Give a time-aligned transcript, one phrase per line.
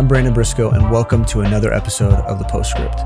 [0.00, 3.02] I'm Brandon Briscoe, and welcome to another episode of The Postscript,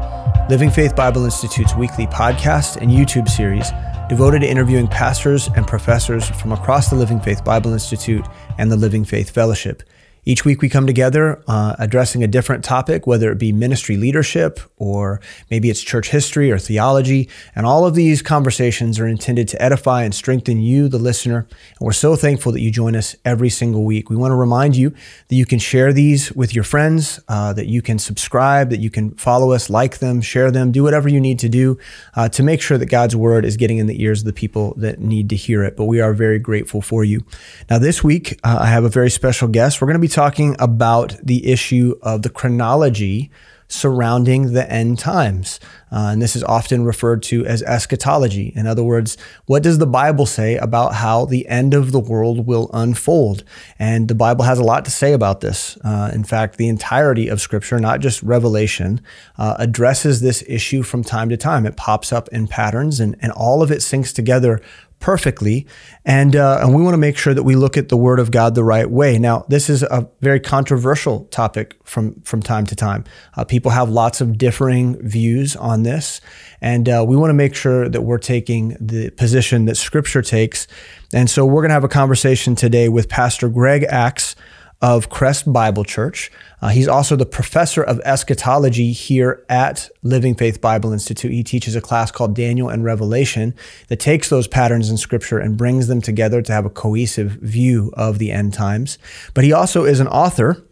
[0.48, 3.72] Living Faith Bible Institute's weekly podcast and YouTube series
[4.08, 8.24] devoted to interviewing pastors and professors from across the Living Faith Bible Institute
[8.58, 9.82] and the Living Faith Fellowship.
[10.26, 14.58] Each week we come together uh, addressing a different topic, whether it be ministry leadership
[14.76, 15.20] or
[15.50, 17.28] maybe it's church history or theology.
[17.54, 21.46] And all of these conversations are intended to edify and strengthen you, the listener.
[21.78, 24.08] And we're so thankful that you join us every single week.
[24.08, 24.90] We want to remind you
[25.28, 28.90] that you can share these with your friends, uh, that you can subscribe, that you
[28.90, 31.78] can follow us, like them, share them, do whatever you need to do
[32.14, 34.74] uh, to make sure that God's word is getting in the ears of the people
[34.78, 35.76] that need to hear it.
[35.76, 37.24] But we are very grateful for you.
[37.68, 39.80] Now, this week, uh, I have a very special guest.
[39.80, 43.30] We're going to be talking about the issue of the chronology
[43.66, 45.58] surrounding the end times.
[45.90, 48.52] Uh, and this is often referred to as eschatology.
[48.54, 52.46] In other words, what does the Bible say about how the end of the world
[52.46, 53.42] will unfold?
[53.78, 55.76] And the Bible has a lot to say about this.
[55.82, 59.00] Uh, in fact, the entirety of Scripture, not just Revelation,
[59.38, 61.66] uh, addresses this issue from time to time.
[61.66, 64.60] It pops up in patterns, and, and all of it syncs together
[65.04, 65.66] perfectly.
[66.06, 68.30] And, uh, and we want to make sure that we look at the Word of
[68.30, 69.18] God the right way.
[69.18, 73.04] Now, this is a very controversial topic from, from time to time.
[73.36, 76.22] Uh, people have lots of differing views on this.
[76.62, 80.66] And uh, we want to make sure that we're taking the position that Scripture takes.
[81.12, 84.34] And so we're going to have a conversation today with Pastor Greg Axe
[84.80, 86.30] of Crest Bible Church.
[86.60, 91.32] Uh, he's also the professor of eschatology here at Living Faith Bible Institute.
[91.32, 93.54] He teaches a class called Daniel and Revelation
[93.88, 97.92] that takes those patterns in scripture and brings them together to have a cohesive view
[97.96, 98.98] of the end times.
[99.32, 100.64] But he also is an author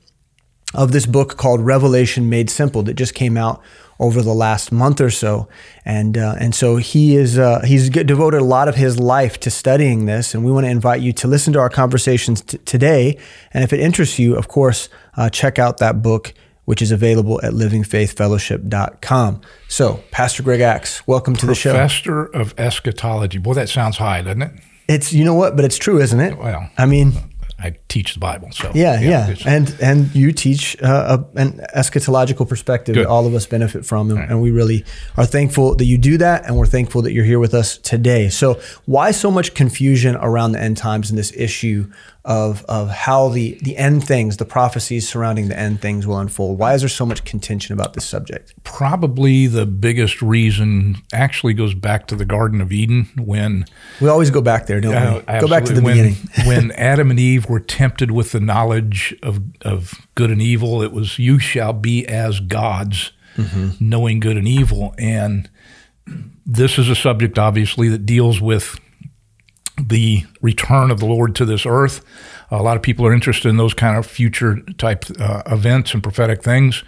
[0.74, 3.62] of this book called Revelation Made Simple that just came out
[3.98, 5.48] over the last month or so,
[5.84, 9.50] and uh, and so he is uh, he's devoted a lot of his life to
[9.50, 13.18] studying this, and we want to invite you to listen to our conversations t- today.
[13.52, 16.34] And if it interests you, of course, uh, check out that book.
[16.64, 19.40] Which is available at livingfaithfellowship.com.
[19.66, 21.78] So, Pastor Greg Axe, welcome to Professor the show.
[21.78, 23.38] Professor of Eschatology.
[23.38, 24.52] Boy, that sounds high, doesn't it?
[24.88, 26.38] It's you know what, but it's true, isn't it?
[26.38, 27.14] Well, I mean,
[27.62, 29.34] I teach the Bible, so yeah, yeah, yeah.
[29.46, 33.04] and and you teach uh, a, an eschatological perspective Good.
[33.04, 34.28] that all of us benefit from, and, right.
[34.28, 34.84] and, we really
[35.16, 38.28] are thankful that you do that, and we're thankful that you're here with us today.
[38.28, 41.90] So, why so much confusion around the end times and this issue
[42.24, 46.58] of of how the the end things, the prophecies surrounding the end things will unfold?
[46.58, 48.54] Why is there so much contention about this subject?
[48.62, 53.64] Probably the biggest reason actually goes back to the Garden of Eden when
[54.00, 55.40] we always go back there, don't uh, we?
[55.40, 56.46] Go back to the when, beginning.
[56.46, 60.92] when Adam and Eve were tempted with the knowledge of of good and evil, it
[60.92, 63.70] was you shall be as gods, mm-hmm.
[63.80, 65.50] knowing good and evil, and
[66.46, 68.78] this is a subject obviously that deals with
[69.80, 72.04] the return of the Lord to this earth.
[72.50, 76.02] A lot of people are interested in those kind of future type uh, events and
[76.02, 76.84] prophetic things.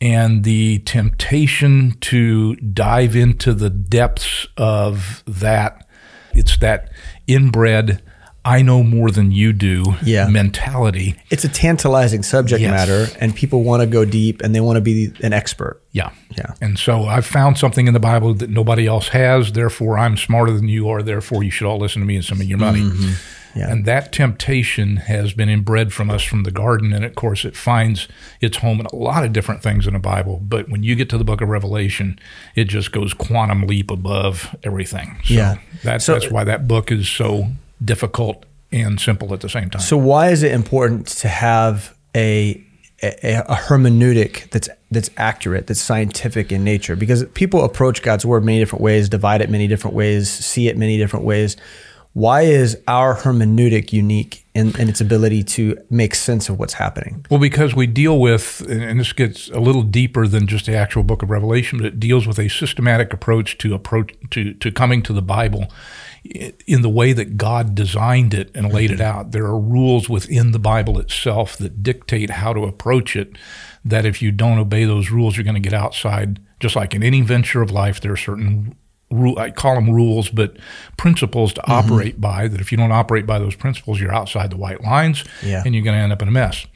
[0.00, 5.88] And the temptation to dive into the depths of that,
[6.32, 6.92] it's that
[7.26, 8.02] inbred
[8.48, 10.26] I know more than you do yeah.
[10.28, 11.16] mentality.
[11.28, 12.70] It's a tantalizing subject yes.
[12.70, 15.82] matter, and people want to go deep and they want to be an expert.
[15.92, 16.12] Yeah.
[16.36, 16.54] Yeah.
[16.62, 19.52] And so I've found something in the Bible that nobody else has.
[19.52, 21.02] Therefore, I'm smarter than you are.
[21.02, 22.80] Therefore, you should all listen to me and some of your money.
[22.80, 23.58] Mm-hmm.
[23.58, 23.70] Yeah.
[23.70, 26.94] And that temptation has been inbred from us from the garden.
[26.94, 28.08] And of course, it finds
[28.40, 30.40] its home in a lot of different things in the Bible.
[30.42, 32.18] But when you get to the book of Revelation,
[32.54, 35.18] it just goes quantum leap above everything.
[35.24, 35.58] So yeah.
[35.82, 37.48] That's, so, that's why that book is so
[37.84, 39.80] difficult and simple at the same time.
[39.80, 42.64] So why is it important to have a
[43.00, 46.96] a, a, hermeneutic that's that's accurate, that's scientific in nature?
[46.96, 50.76] Because people approach God's word many different ways, divide it many different ways, see it
[50.76, 51.56] many different ways.
[52.14, 57.24] Why is our hermeneutic unique in, in its ability to make sense of what's happening?
[57.30, 61.04] Well, because we deal with, and this gets a little deeper than just the actual
[61.04, 65.02] book of Revelation, but it deals with a systematic approach to approach to, to coming
[65.02, 65.68] to the Bible
[66.24, 69.18] in the way that God designed it and laid it mm-hmm.
[69.18, 69.32] out.
[69.32, 73.36] There are rules within the Bible itself that dictate how to approach it.
[73.84, 76.40] That if you don't obey those rules, you're going to get outside.
[76.60, 78.74] Just like in any venture of life, there are certain
[79.10, 80.56] rule I call them rules, but
[80.96, 81.72] principles to mm-hmm.
[81.72, 82.48] operate by.
[82.48, 85.62] That if you don't operate by those principles, you're outside the white lines, yeah.
[85.64, 86.66] and you're going to end up in a mess.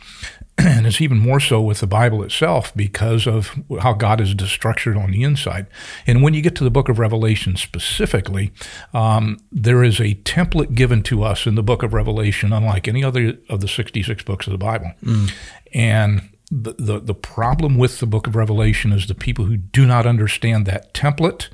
[0.58, 4.96] and it's even more so with the Bible itself because of how God is structured
[4.96, 5.66] on the inside.
[6.06, 8.52] And when you get to the book of Revelation specifically,
[8.92, 13.02] um, there is a template given to us in the book of Revelation, unlike any
[13.02, 14.92] other of the 66 books of the Bible.
[15.02, 15.32] Mm.
[15.72, 19.86] And the, the, the problem with the book of Revelation is the people who do
[19.86, 21.48] not understand that template.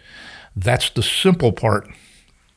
[0.59, 1.89] That's the simple part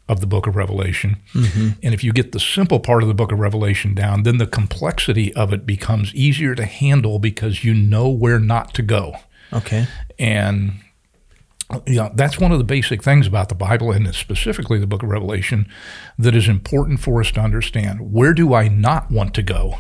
[0.10, 1.18] of the book of Revelation.
[1.34, 1.70] Mm-hmm.
[1.84, 4.48] And if you get the simple part of the book of Revelation down, then the
[4.48, 9.16] complexity of it becomes easier to handle because you know where not to go.
[9.54, 9.88] Okay.
[10.20, 10.74] And
[11.88, 15.04] you know, that's one of the basic things about the Bible and specifically the book
[15.04, 15.68] of Revelation
[16.18, 18.12] that is important for us to understand.
[18.12, 19.80] Where do I not want to go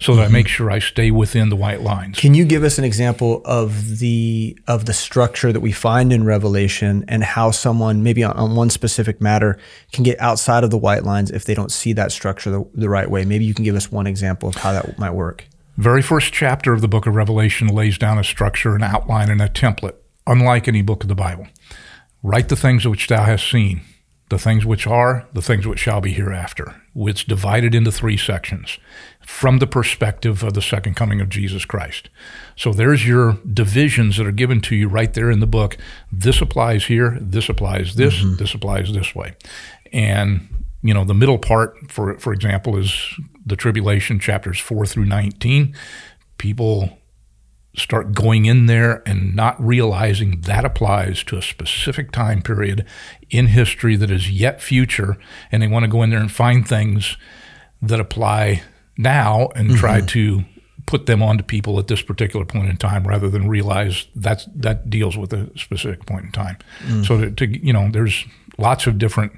[0.00, 0.32] so that I mm-hmm.
[0.34, 2.18] make sure I stay within the white lines?
[2.18, 6.24] Can you give us an example of the of the structure that we find in
[6.24, 9.58] Revelation and how someone maybe on, on one specific matter
[9.92, 12.88] can get outside of the white lines if they don't see that structure the, the
[12.88, 13.24] right way?
[13.24, 15.46] Maybe you can give us one example of how that might work.
[15.76, 19.40] Very first chapter of the book of Revelation lays down a structure, an outline, and
[19.40, 19.94] a template,
[20.26, 21.46] unlike any book of the Bible.
[22.22, 23.82] Write the things which thou hast seen,
[24.28, 26.82] the things which are, the things which shall be hereafter.
[26.94, 28.78] It's divided into three sections
[29.20, 32.10] from the perspective of the second coming of Jesus Christ.
[32.56, 35.76] So there's your divisions that are given to you right there in the book.
[36.12, 38.36] This applies here, this applies this, mm-hmm.
[38.36, 39.34] this applies this way.
[39.92, 40.48] And
[40.82, 45.74] you know, the middle part, for for example, is the tribulation chapters four through nineteen.
[46.36, 46.97] People
[47.78, 52.84] start going in there and not realizing that applies to a specific time period
[53.30, 55.16] in history that is yet future,
[55.52, 57.16] and they want to go in there and find things
[57.80, 58.62] that apply
[58.96, 59.78] now and mm-hmm.
[59.78, 60.44] try to
[60.86, 64.88] put them onto people at this particular point in time rather than realize that's that
[64.88, 66.56] deals with a specific point in time.
[66.86, 67.06] Mm.
[67.06, 68.24] So to, to you know, there's
[68.56, 69.32] lots of different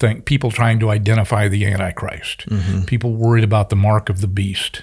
[0.00, 2.46] thing people trying to identify the antichrist.
[2.48, 2.82] Mm-hmm.
[2.82, 4.82] People worried about the mark of the beast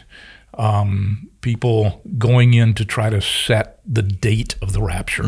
[0.56, 5.24] um, people going in to try to set the date of the rapture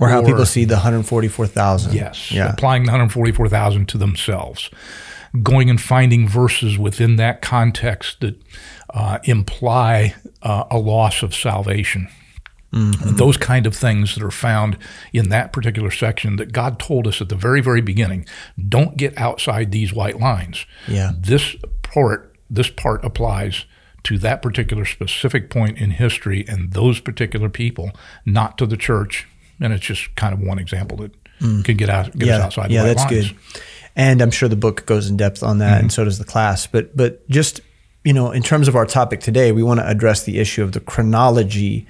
[0.00, 1.94] Or how people see the 144,000.
[1.94, 2.50] yes Yeah.
[2.52, 4.70] applying the 144000 to themselves
[5.42, 8.40] going and finding verses within that context that
[8.92, 12.08] uh, imply uh, a loss of salvation
[13.04, 14.78] those kind of things that are found
[15.12, 18.24] in that particular section that God told us at the very, very beginning.
[18.68, 20.64] Don't get outside these white lines.
[20.88, 21.12] Yeah.
[21.14, 23.66] This part, this part applies
[24.04, 27.92] to that particular specific point in history and those particular people,
[28.26, 29.26] not to the church.
[29.60, 31.12] And it's just kind of one example that
[31.64, 33.28] can get out, get us yeah, outside yeah, that's lines.
[33.30, 33.36] good.
[33.94, 35.80] And I'm sure the book goes in depth on that, Mm-hmm.
[35.82, 36.66] and so does the class.
[36.66, 37.60] But but just
[38.04, 40.72] you know, in terms of our topic today, we want to address the issue of
[40.72, 41.86] the chronology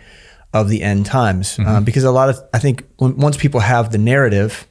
[0.52, 1.84] of the end times, uh, Mm-hmm.
[1.84, 4.66] because a lot of I think when, once people have the narrative,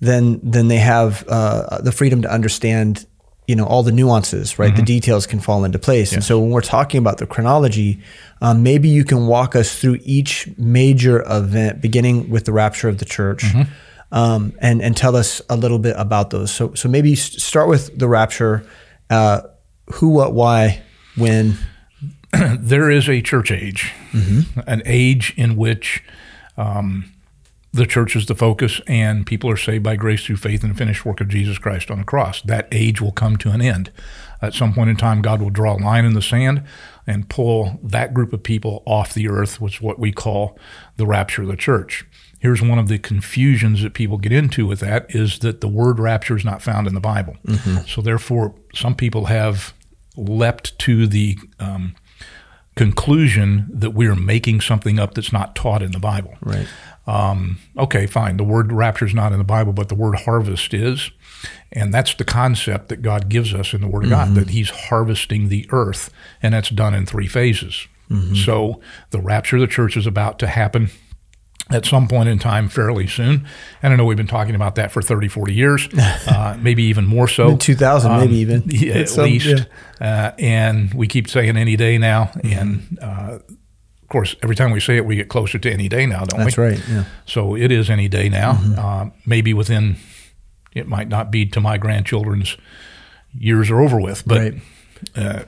[0.00, 3.06] then then they have uh, the freedom to understand.
[3.48, 4.76] You know all the nuances, right?
[4.76, 7.98] The details can fall into place, and so when we're talking about the chronology,
[8.40, 12.98] um, maybe you can walk us through each major event, beginning with the rapture of
[12.98, 13.44] the church,
[14.12, 16.52] um, and and tell us a little bit about those.
[16.52, 18.64] So so maybe start with the rapture.
[19.10, 19.40] Uh,
[19.94, 20.82] who, what, why,
[21.16, 21.56] when?
[22.60, 23.90] there is a church age,
[24.66, 26.02] an age in which
[26.58, 27.10] um,
[27.72, 30.74] the church is the focus and people are saved by grace through faith in the
[30.74, 32.40] finished work of Jesus Christ on the cross.
[32.42, 33.92] That age will come to an end.
[34.40, 36.62] At some point in time, God will draw a line in the sand
[37.06, 40.58] and pull that group of people off the earth, which is what we call
[40.96, 42.06] the rapture of the church.
[42.40, 45.98] Here's one of the confusions that people get into with that is that the word
[45.98, 47.36] rapture is not found in the Bible.
[47.86, 49.74] So therefore, some people have
[50.16, 51.96] leapt to the um,
[52.78, 56.36] conclusion that we are making something up that's not taught in the Bible.
[56.40, 56.66] Right.
[57.06, 58.36] Um, okay, fine.
[58.36, 61.10] The word rapture is not in the Bible, but the word harvest is.
[61.72, 64.70] And that's the concept that God gives us in the Word of God, that He's
[64.70, 66.10] harvesting the earth.
[66.42, 67.86] And that's done in three phases.
[68.34, 68.80] So
[69.10, 70.90] the rapture of the church is about to happen
[71.70, 73.46] at some point in time fairly soon.
[73.82, 75.88] And I know we've been talking about that for 30, 40 years,
[76.26, 77.48] uh, maybe even more so.
[77.50, 78.62] In 2000, maybe even.
[78.62, 79.46] Um, Yeah, at Some- least.
[79.46, 79.64] yeah.
[80.00, 82.30] Uh, and we keep saying any day now.
[82.42, 83.38] And uh,
[84.02, 86.40] of course, every time we say it, we get closer to any day now, don't
[86.40, 86.64] That's we?
[86.70, 86.88] That's right.
[86.96, 87.04] Yeah.
[87.26, 88.52] So it is any day now.
[88.78, 89.96] Uh, maybe within,
[90.74, 92.56] it might not be to my grandchildren's
[93.34, 94.54] years are over with, but Right.
[95.16, 95.42] uh,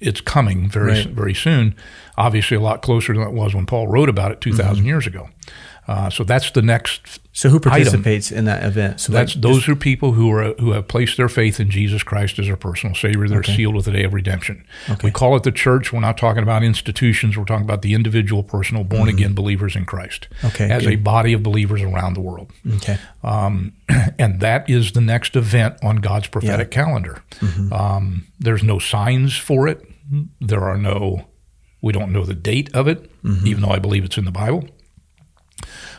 [0.00, 1.06] it's coming very Right.
[1.08, 1.76] very soon.
[2.16, 5.28] Obviously, a lot closer than it was when Paul wrote about it 2,000 years ago.
[5.88, 7.70] Uh, so that's the next So who item.
[7.72, 9.00] participates in that event?
[9.00, 12.04] So That's like, those are people who are who have placed their faith in Jesus
[12.04, 13.26] Christ as their personal Savior.
[13.26, 14.64] They're sealed with the day of redemption.
[15.02, 15.92] We call it the church.
[15.92, 17.36] We're not talking about institutions.
[17.36, 20.28] We're talking about the individual, personal, born again believers in Christ.
[20.30, 20.46] Mm-hmm.
[20.46, 20.92] Okay, as good.
[20.92, 22.98] a body of believers around the world, okay.
[23.24, 23.72] um,
[24.18, 27.22] and that is the next event on God's prophetic calendar.
[27.40, 27.72] Mm-hmm.
[27.72, 29.84] Um, there's no signs for it.
[30.40, 31.26] There are no.
[31.82, 33.46] We don't know the date of it, Mm-hmm.
[33.46, 34.66] even though I believe it's in the Bible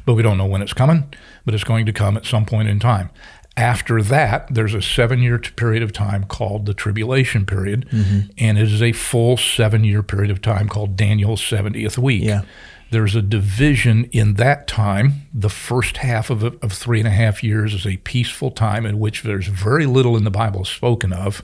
[0.06, 1.14] but we don't know when it's coming,
[1.46, 3.12] but it's going to come at some point in time.
[3.56, 8.32] After that, there's a seven year period of time called the tribulation period, Mm-hmm.
[8.40, 12.24] and it is a full seven year period of time called Daniel's 70th week.
[12.24, 12.42] Yeah.
[12.90, 15.28] there's a division in that time.
[15.34, 18.98] The first half of, of three and a half years is a peaceful time in
[19.00, 21.44] which there's very little in the Bible spoken of,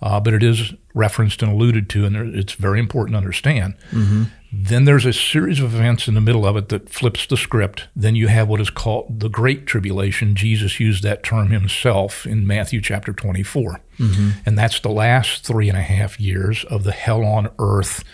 [0.00, 3.74] uh, but it is referenced and alluded to, and it's very important to understand.
[3.90, 4.24] Mm-hmm.
[4.50, 7.88] Then there's a series of events in the middle of it that flips the script.
[7.94, 10.34] Then you have what is called the Great Tribulation.
[10.34, 13.80] Jesus used that term himself in Matthew chapter 24.
[13.98, 14.30] Mm-hmm.
[14.46, 18.04] And that's the last three and a half years of the hell on earth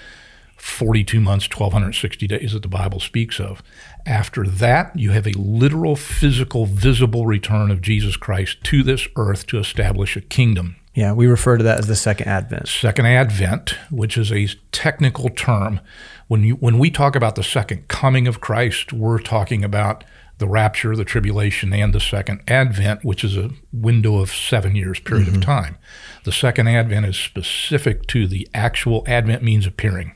[0.56, 3.62] 42 months, 1260 days that the Bible speaks of.
[4.06, 9.46] After that, you have a literal, physical, visible return of Jesus Christ to this earth
[9.48, 10.76] to establish a kingdom.
[10.94, 12.68] Yeah, we refer to that as the second advent.
[12.68, 15.80] Second advent, which is a technical term.
[16.28, 20.04] When you when we talk about the second coming of Christ, we're talking about
[20.38, 25.00] the rapture, the tribulation, and the second advent, which is a window of seven years
[25.00, 25.36] period mm-hmm.
[25.36, 25.76] of time.
[26.24, 30.14] The second advent is specific to the actual advent means appearing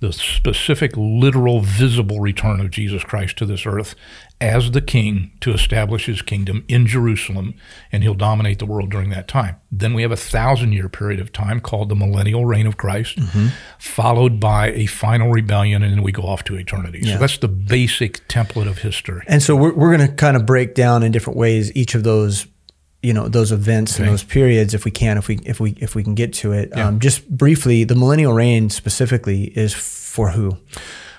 [0.00, 3.94] the specific, literal, visible return of Jesus Christ to this earth
[4.40, 7.54] as the king to establish his kingdom in Jerusalem,
[7.92, 9.56] and he'll dominate the world during that time.
[9.70, 13.18] Then we have a thousand year period of time called the millennial reign of Christ,
[13.18, 13.48] mm-hmm.
[13.78, 17.00] followed by a final rebellion, and then we go off to eternity.
[17.02, 17.14] Yeah.
[17.14, 19.22] So that's the basic template of history.
[19.26, 22.02] And so we're, we're going to kind of break down in different ways each of
[22.02, 22.46] those
[23.02, 24.02] you know those events okay.
[24.02, 26.52] and those periods if we can if we if we if we can get to
[26.52, 26.86] it yeah.
[26.86, 30.54] um, just briefly the millennial reign specifically is for who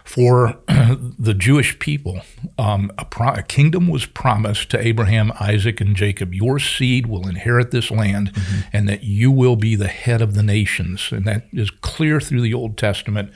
[0.04, 2.22] for the Jewish people
[2.58, 7.28] um, a, pro- a, kingdom was promised to Abraham Isaac and Jacob your seed will
[7.28, 8.70] inherit this land mm-hmm.
[8.74, 12.42] and that you will be the head of the nations and that is clear through
[12.42, 13.32] the Old Testament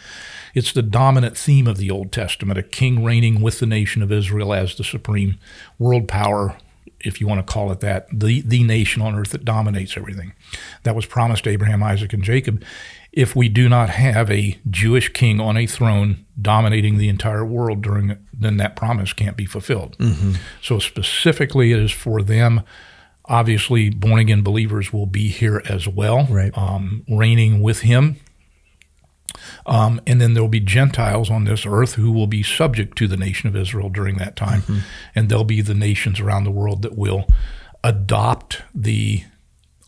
[0.54, 4.12] it's the dominant theme of the Old Testament a king reigning with the nation of
[4.12, 5.38] Israel as the supreme
[5.80, 6.58] world power
[7.06, 10.34] if you want to call it that, the, the nation on earth that dominates everything.
[10.84, 12.64] That was promised to Abraham, Isaac, and Jacob.
[13.16, 17.82] If we do not have a Jewish king on a throne dominating the entire world
[17.82, 19.98] during, then that promise can't be fulfilled.
[19.98, 20.34] Mm-hmm.
[20.62, 22.62] So specifically, it is for them.
[23.26, 26.56] Obviously, born again believers will be here as well, right.
[26.56, 28.18] um, reigning with him
[29.66, 33.08] um, and then there will be Gentiles on this earth who will be subject to
[33.08, 34.62] the nation of Israel during that time.
[34.62, 34.80] Mm-hmm.
[35.16, 37.28] And there'll be the nations around the world that will
[37.84, 39.24] adopt the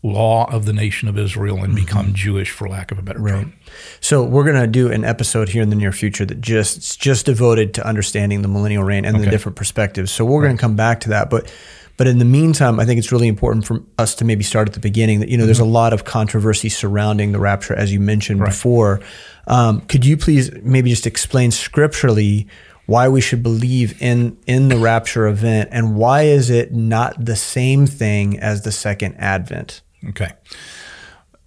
[0.02, 1.84] law of the nation of Israel and mm-hmm.
[1.84, 3.42] become Jewish, for lack of a better right.
[3.42, 3.54] term.
[4.00, 7.26] So we're going to do an episode here in the near future that just just
[7.26, 9.24] devoted to understanding the millennial reign and okay.
[9.24, 10.10] the different perspectives.
[10.10, 10.48] So we're right.
[10.48, 11.52] going to come back to that, but.
[11.96, 14.74] But in the meantime, I think it's really important for us to maybe start at
[14.74, 15.18] the beginning.
[15.18, 15.48] That you know, mm-hmm.
[15.48, 18.50] there's a lot of controversy surrounding the rapture, as you mentioned right.
[18.50, 19.00] before.
[19.48, 22.46] Um, could you please maybe just explain scripturally
[22.86, 27.34] why we should believe in in the rapture event, and why is it not the
[27.34, 29.82] same thing as the second advent?
[30.08, 30.32] Okay.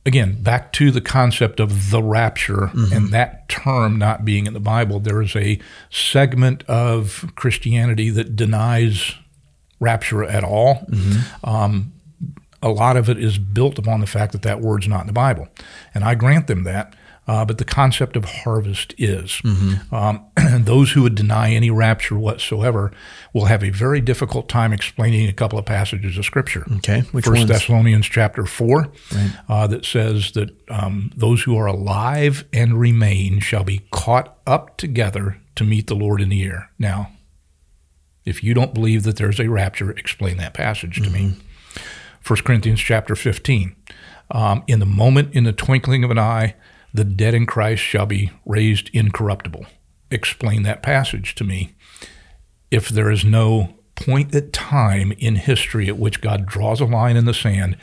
[0.06, 2.92] Again, back to the concept of the rapture mm-hmm.
[2.92, 5.60] and that term not being in the Bible, there is a
[5.92, 9.16] segment of Christianity that denies
[9.80, 10.86] rapture at all.
[10.90, 11.50] Mm-hmm.
[11.50, 11.94] Um,
[12.64, 15.14] a lot of it is built upon the fact that that word's not in the
[15.14, 15.48] Bible.
[15.94, 16.96] And I grant them that.
[17.32, 19.40] Uh, but the concept of harvest is.
[19.46, 19.96] Mm-hmm.
[19.96, 20.26] Um,
[20.66, 22.92] those who would deny any rapture whatsoever
[23.32, 26.66] will have a very difficult time explaining a couple of passages of Scripture.
[26.80, 27.50] Okay, Which First ones?
[27.50, 29.32] Thessalonians chapter four, right.
[29.48, 34.76] uh, that says that um, those who are alive and remain shall be caught up
[34.76, 36.70] together to meet the Lord in the air.
[36.78, 37.14] Now,
[38.26, 41.30] if you don't believe that there's a rapture, explain that passage to mm-hmm.
[41.30, 41.36] me.
[42.28, 43.74] 1 Corinthians chapter 15.
[44.32, 46.56] Um, in the moment, in the twinkling of an eye,
[46.94, 49.66] the dead in Christ shall be raised incorruptible.
[50.10, 51.74] Explain that passage to me.
[52.70, 57.18] If there is no point at time in history at which God draws a line
[57.18, 57.78] in the sand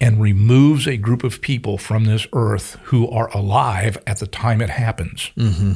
[0.00, 4.60] and removes a group of people from this earth who are alive at the time
[4.60, 5.30] it happens.
[5.36, 5.72] Mm-hmm.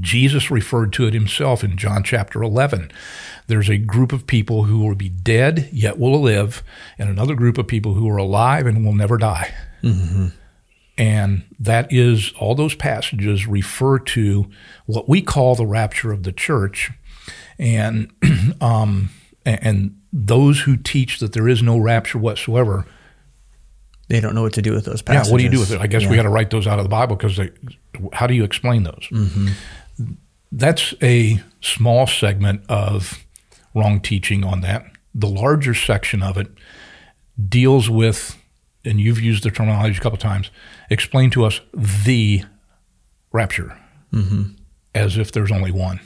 [0.00, 2.90] Jesus referred to it himself in John chapter 11.
[3.46, 6.62] There's a group of people who will be dead yet will live,
[6.98, 9.52] and another group of people who are alive and will never die.
[9.82, 10.28] Mm-hmm.
[10.98, 14.50] And that is, all those passages refer to
[14.86, 16.90] what we call the rapture of the church.
[17.58, 18.12] And,
[18.60, 19.10] um,
[19.44, 22.86] and those who teach that there is no rapture whatsoever,
[24.08, 25.28] they don't know what to do with those passages.
[25.28, 25.80] Yeah, what do you do with it?
[25.80, 26.10] I guess yeah.
[26.10, 27.40] we got to write those out of the Bible because
[28.12, 29.08] how do you explain those?
[29.10, 29.48] Mm-hmm.
[30.50, 33.24] That's a small segment of
[33.74, 34.84] wrong teaching on that.
[35.14, 36.48] The larger section of it
[37.48, 38.36] deals with
[38.84, 40.50] and you've used the terminology a couple times,
[40.90, 42.42] explain to us the
[43.32, 43.78] rapture
[44.12, 44.42] mm-hmm.
[44.94, 46.00] as if there's only one.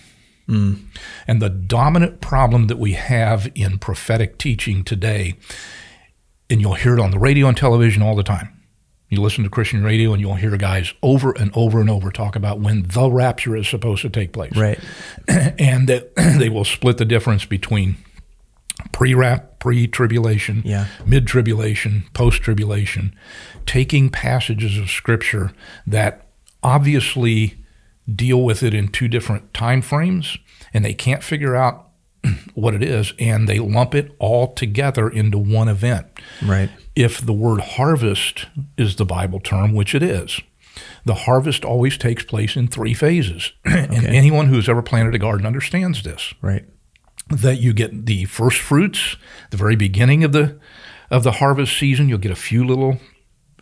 [0.49, 0.85] Mm.
[1.27, 5.35] And the dominant problem that we have in prophetic teaching today,
[6.49, 8.53] and you'll hear it on the radio and television all the time,
[9.09, 12.37] You listen to Christian radio and you'll hear guys over and over and over talk
[12.37, 14.57] about when the rapture is supposed to take place.
[14.57, 14.79] Right.
[15.29, 17.97] and that they will split the difference between
[18.93, 20.87] pre-rap, pre-tribulation, Yeah.
[21.07, 23.15] mid-tribulation, post-tribulation,
[23.67, 25.53] taking passages of scripture
[25.87, 26.27] that
[26.63, 27.55] obviously
[28.15, 30.39] deal with it in two different time frames
[30.73, 31.89] and they can't figure out
[32.55, 36.07] what it is and they lump it all together into one event
[36.43, 36.71] Right.
[36.95, 40.41] if the word harvest is the Bible term, which it is,
[41.05, 43.53] the harvest always takes place in three phases.
[43.65, 46.65] and anyone who's ever planted a garden understands this Right.
[47.29, 49.17] That you get the first fruits,
[49.51, 50.59] the very beginning of the
[51.11, 52.99] of the harvest season, you'll get a few little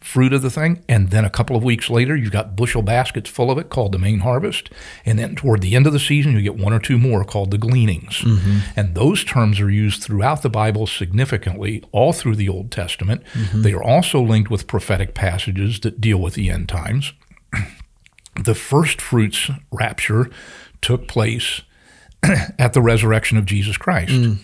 [0.01, 3.31] fruit of the thing, and then a couple of weeks later, you've got bushel baskets
[3.31, 4.71] full of it called the main harvest,
[5.07, 7.51] and then toward the end of the season, you get one or two more called
[7.51, 8.59] the gleanings, mm-hmm.
[8.77, 13.23] and those terms are used throughout the Bible significantly, all through the Old Testament.
[13.33, 13.63] Mm-hmm.
[13.63, 17.15] They are also linked with prophetic passages that deal with the end times.
[18.43, 20.31] the first fruits rapture
[20.83, 21.63] took place
[22.59, 24.39] at the resurrection of Jesus Christ mm.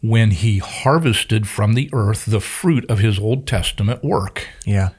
[0.00, 4.90] when he harvested from the earth the fruit of his Old Testament work Yeah.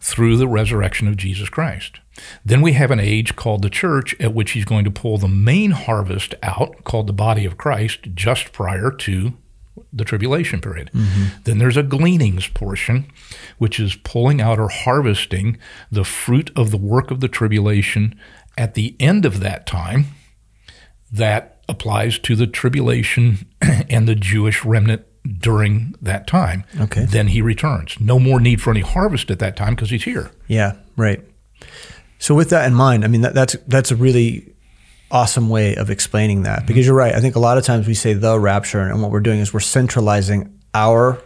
[0.00, 2.00] through the resurrection of Jesus Christ.
[2.44, 5.28] Then we have an age called the church at which he's going to pull the
[5.28, 9.34] main harvest out, called the body of Christ, just prior to
[9.92, 10.90] the tribulation period.
[10.94, 11.42] Mm-hmm.
[11.44, 13.10] Then there's a gleanings portion,
[13.58, 15.58] which is pulling out or harvesting
[15.90, 18.14] the fruit of the work of the tribulation
[18.56, 20.06] at the end of that time.
[21.12, 23.46] That applies to the tribulation
[23.90, 25.02] and the Jewish remnant
[25.38, 26.64] during that time.
[26.80, 27.04] Okay.
[27.04, 27.96] Then he returns.
[28.00, 30.30] No more need for any harvest at that time because he's here.
[30.46, 31.20] Yeah, right.
[32.18, 34.52] So with that in mind, I mean that, that's that's a really
[35.10, 36.66] awesome way of explaining that Mm-hmm.
[36.66, 37.14] because you're right.
[37.14, 39.52] I think a lot of times we say the rapture, and what we're doing is
[39.52, 41.20] we're centralizing our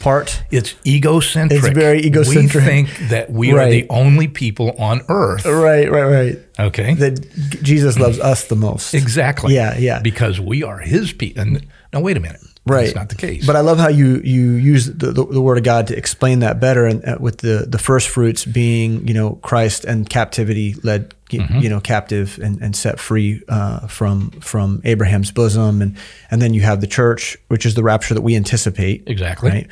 [0.00, 0.42] part.
[0.50, 1.64] It's egocentric.
[1.64, 2.54] It's very egocentric.
[2.64, 5.44] We think that we are the only people on earth.
[5.44, 6.38] Right, right, right.
[6.58, 6.94] Okay.
[6.94, 7.20] That
[7.62, 8.94] Jesus loves us the most.
[8.94, 9.54] exactly.
[9.54, 10.00] Yeah, yeah.
[10.00, 11.42] Because we are His people.
[11.42, 12.40] And now, wait a minute.
[12.66, 12.84] Right.
[12.84, 13.46] That's not the case.
[13.46, 16.38] But I love how you you use the, the, the word of God to explain
[16.38, 20.74] that better, and uh, with the the first fruits being you know Christ and captivity
[20.82, 21.58] led you, Mm-hmm.
[21.58, 25.96] you know captive and, and set free uh, from from Abraham's bosom, and
[26.30, 29.02] and then you have the church, which is the rapture that we anticipate.
[29.08, 29.50] Exactly.
[29.50, 29.68] Right.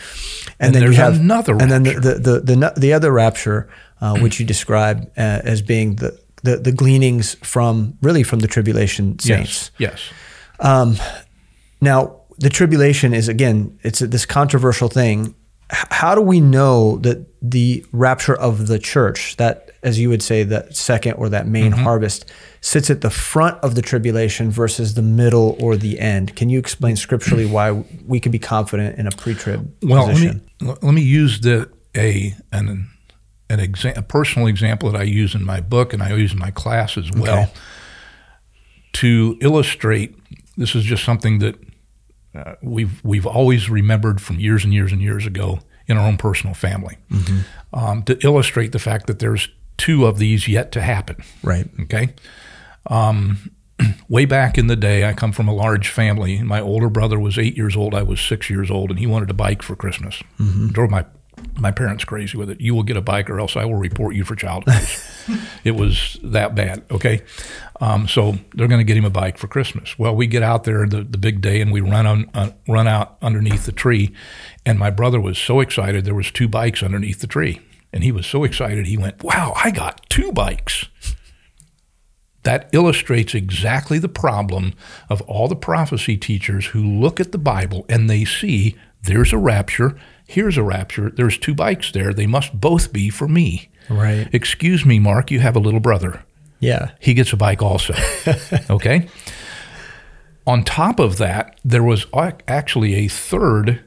[0.60, 1.74] And then you have another rapture.
[1.74, 3.70] and then the the the, the, the other rapture,
[4.02, 8.48] uh, which you describe uh, as being the, the the gleanings from really from the
[8.48, 9.70] tribulation saints.
[9.78, 9.90] yes.
[10.60, 10.98] Yes.
[11.80, 15.34] Now, the tribulation is again, it's this controversial thing.
[15.70, 20.42] How do we know that the rapture of the church, that as you would say,
[20.42, 21.82] that second or that main Mm-hmm.
[21.82, 26.36] harvest, sits at the front of the tribulation versus the middle or the end?
[26.36, 27.72] Can you explain scripturally why
[28.06, 30.46] we can be confident in a pre-trib Well, let position?
[30.60, 32.88] me, let me use the a an
[33.48, 36.38] an exa- a personal example that I use in my book and I use in
[36.38, 37.52] my class as well Okay.
[38.94, 40.14] to illustrate.
[40.56, 41.56] This is just something that
[42.34, 46.16] uh, we've we've always remembered from years and years and years ago in our own
[46.16, 46.96] personal family
[47.72, 51.16] um, to illustrate the fact that there's two of these yet to happen.
[51.42, 51.68] right.
[51.80, 52.14] Okay.
[52.88, 53.50] Um,
[54.08, 56.42] way back in the day, I come from a large family.
[56.42, 57.94] My older brother was eight years old.
[57.94, 60.22] I was six years old, and he wanted a bike for Christmas.
[60.72, 61.04] Drove my
[61.58, 62.60] my parents crazy with it.
[62.60, 65.38] You will get a bike, or else I will report you for child abuse.
[65.64, 66.84] it was that bad.
[66.90, 67.22] Okay.
[67.80, 69.98] Um, so they're going to get him a bike for Christmas.
[69.98, 72.88] Well, we get out there the, the big day, and we run on uh, run
[72.88, 74.12] out underneath the tree,
[74.64, 76.04] and my brother was so excited.
[76.04, 77.60] There was two bikes underneath the tree,
[77.92, 78.86] and he was so excited.
[78.86, 80.86] He went, "Wow, I got two bikes!"
[82.42, 84.74] that illustrates exactly the problem
[85.08, 89.38] of all the prophecy teachers who look at the Bible and they see there's a
[89.38, 93.70] rapture, here's a rapture, there's two bikes there, they must both be for me.
[93.88, 94.28] Right.
[94.32, 96.24] Excuse me, Mark, you have a little brother.
[96.60, 96.92] Yeah.
[97.00, 97.94] He gets a bike also.
[98.70, 99.08] okay?
[100.46, 102.06] On top of that, there was
[102.48, 103.84] actually a third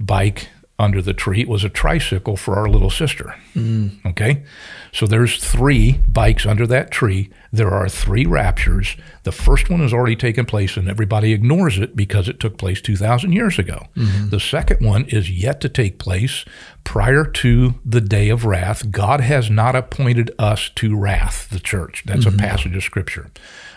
[0.00, 1.40] bike under the tree.
[1.40, 3.34] It was a tricycle for our little sister.
[3.54, 4.04] Mm.
[4.04, 4.44] Okay?
[4.92, 7.30] So there's three bikes under that tree.
[7.50, 8.96] There are three raptures.
[9.22, 12.82] The first one has already taken place and everybody ignores it because it took place
[12.82, 13.86] 2,000 years ago.
[13.96, 14.28] Mm-hmm.
[14.28, 16.44] The second one is yet to take place
[16.84, 18.90] prior to the day of wrath.
[18.90, 22.04] God has not appointed us to wrath, the church.
[22.06, 22.38] That's a mm-hmm.
[22.38, 23.30] passage of scripture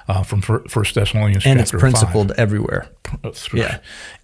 [0.09, 2.89] uh, from First Thessalonians And it's chapter 5 principled everywhere.
[3.61, 3.79] Yeah.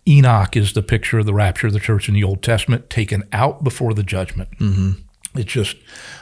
[0.07, 3.23] Enoch is the picture of the rapture of the church in the Old Testament, taken
[3.31, 4.49] out before the judgment.
[4.59, 4.91] Mm-hmm.
[5.35, 5.77] It's just,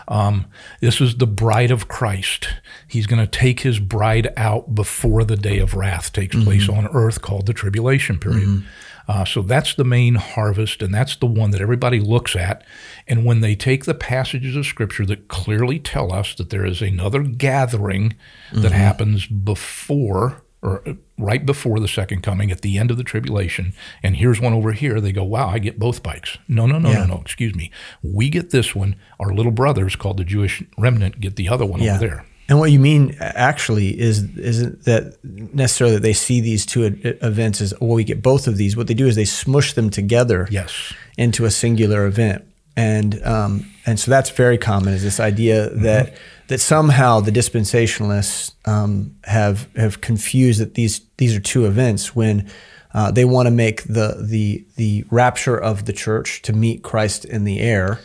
[0.08, 0.48] um,
[0.82, 2.50] this is the bride of Christ.
[2.88, 6.88] He's going to take his bride out before the day of wrath takes place Mm-hmm.
[6.88, 8.64] on earth, called the tribulation period.
[9.08, 12.64] Uh, so that's the main harvest, and that's the one that everybody looks at.
[13.08, 16.82] And when they take the passages of Scripture that clearly tell us that there is
[16.82, 18.16] another gathering
[18.54, 23.04] that happens before or uh, right before the second coming at the end of the
[23.04, 26.38] tribulation, and here's one over here, they go, wow, I get both bikes.
[26.48, 27.00] No, no, no, Yeah.
[27.06, 27.70] no, no, excuse me.
[28.02, 28.96] We get this one.
[29.20, 31.96] Our little brothers, called the Jewish remnant, get the other one Yeah.
[31.98, 32.26] over there.
[32.50, 36.84] And what you mean actually is isn't that necessarily that they see these two
[37.22, 38.76] events as well we get both of these.
[38.76, 40.94] What they do is they smush them together Yes.
[41.18, 42.44] into a singular event,
[42.76, 44.94] and um, and so that's very common.
[44.94, 46.16] Is this idea that
[46.50, 52.50] that somehow the dispensationalists um, have have confused that these these are two events when.
[52.96, 57.26] Uh, they want to make the the the rapture of the church to meet Christ
[57.26, 58.00] in the air,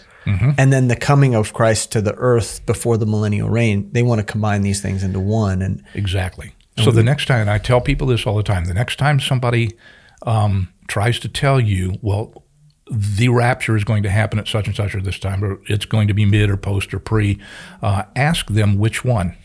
[0.59, 3.91] and then the coming of Christ to the earth before the millennial reign.
[3.93, 6.53] They want to combine these things into one, and Exactly.
[6.85, 9.19] So the next time, and I tell people this all the time, the next time
[9.19, 9.77] somebody
[10.23, 12.45] um, tries to tell you, well,
[12.91, 15.85] the rapture is going to happen at such and such or this time, or it's
[15.85, 17.39] going to be mid or post or pre,
[17.83, 19.37] uh, ask them which one.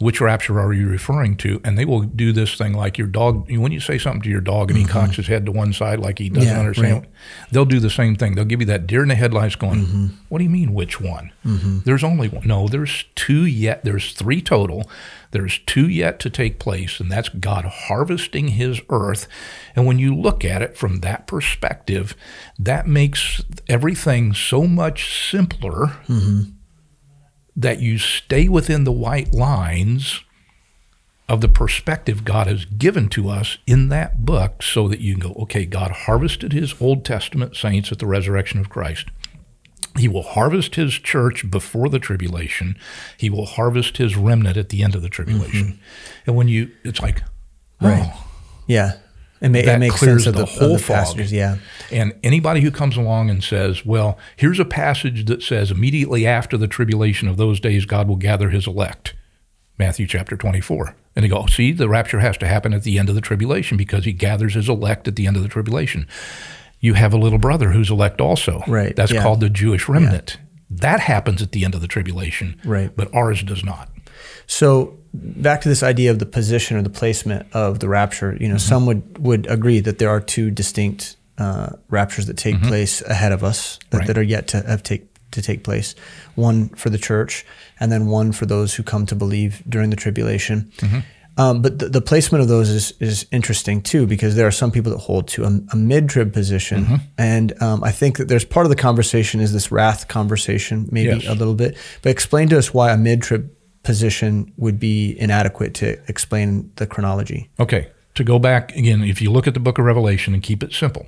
[0.00, 1.60] Which rapture are you referring to?
[1.62, 3.50] And they will do this thing like your dog.
[3.50, 4.92] When you say something to your dog and he mm-hmm.
[4.92, 7.10] cocks his head to one side like he doesn't Yeah, understand, right.
[7.52, 8.34] they'll do the same thing.
[8.34, 10.06] They'll give you that deer in the headlights going, mm-hmm.
[10.30, 11.32] What do you mean, which one?
[11.44, 11.80] Mm-hmm.
[11.84, 12.46] There's only one.
[12.46, 13.84] No, there's two yet.
[13.84, 14.88] There's three total.
[15.32, 19.28] There's two yet to take place, and that's God harvesting his earth.
[19.76, 22.16] And when you look at it from that perspective,
[22.58, 25.96] that makes everything so much simpler
[27.60, 30.22] that you stay within the white lines
[31.28, 35.30] of the perspective God has given to us in that book so that you can
[35.32, 39.08] go, okay, God harvested his Old Testament saints at the resurrection of Christ.
[39.96, 42.76] He will harvest his church before the tribulation.
[43.16, 45.66] He will harvest his remnant at the end of the tribulation.
[45.66, 45.80] Mm-hmm.
[46.26, 47.22] And when you, it's like,
[47.80, 48.12] oh, Right.
[48.66, 48.98] yeah,
[49.40, 50.96] it, ma- it That makes clears sense of the the, whole of the fog.
[50.96, 51.32] passages.
[51.32, 51.56] Yeah,
[51.90, 56.56] And anybody who comes along and says, well, here's a passage that says immediately after
[56.56, 59.14] the tribulation of those days, God will gather his elect.
[59.78, 60.94] Matthew chapter 24.
[61.16, 63.76] And they go, see, the rapture has to happen at the end of the tribulation
[63.78, 66.06] because he gathers his elect at the end of the tribulation.
[66.80, 68.62] You have a little brother who's elect also.
[68.68, 69.22] Right, That's yeah.
[69.22, 70.38] called the Jewish remnant.
[70.70, 72.60] That happens at the end of the tribulation.
[72.64, 72.94] Right.
[72.94, 73.88] But ours does not.
[74.50, 78.36] So back to this idea of the position or the placement of the rapture.
[78.40, 82.60] You know, some would would agree that there are two distinct uh, raptures that take
[82.62, 84.06] place ahead of us that, Right.
[84.08, 85.94] that are yet to have take to take place.
[86.34, 87.46] One for the church,
[87.78, 90.72] and then one for those who come to believe during the tribulation.
[91.38, 94.70] Um, but the, the placement of those is, is interesting too, because there are some
[94.72, 97.00] people that hold to a, a mid trib position.
[97.16, 101.16] And um, I think that there's part of the conversation is this wrath conversation, maybe
[101.20, 101.26] Yes.
[101.28, 101.76] a little bit.
[102.02, 103.48] But explain to us why a mid trib
[103.82, 107.50] position would be inadequate to explain the chronology.
[107.58, 110.62] Okay, to go back again, if you look at the book of Revelation and keep
[110.62, 111.06] it simple,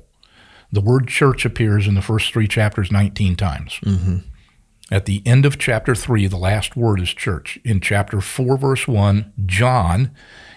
[0.70, 3.78] the word church appears in the first three chapters 19 times.
[3.84, 4.18] Mm-hmm.
[4.90, 7.58] At the end of chapter 3, the last word is church.
[7.64, 10.10] In chapter 4, verse 1, John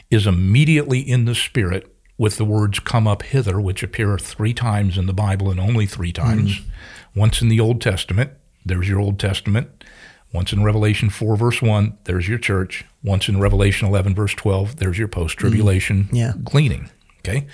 [0.09, 4.97] is immediately in the Spirit with the words come up hither, which appear three times
[4.97, 6.59] in the Bible and only three times.
[6.59, 7.19] Mm-hmm.
[7.19, 8.31] Once in the Old Testament,
[8.65, 9.83] there's your Old Testament.
[10.35, 12.83] Once in Revelation 4, verse 1, there's your church.
[13.01, 16.15] Once in Revelation 11, verse 12, there's your post tribulation mm-hmm.
[16.15, 16.33] Yeah.
[16.43, 16.89] gleaning.
[17.19, 17.47] Okay.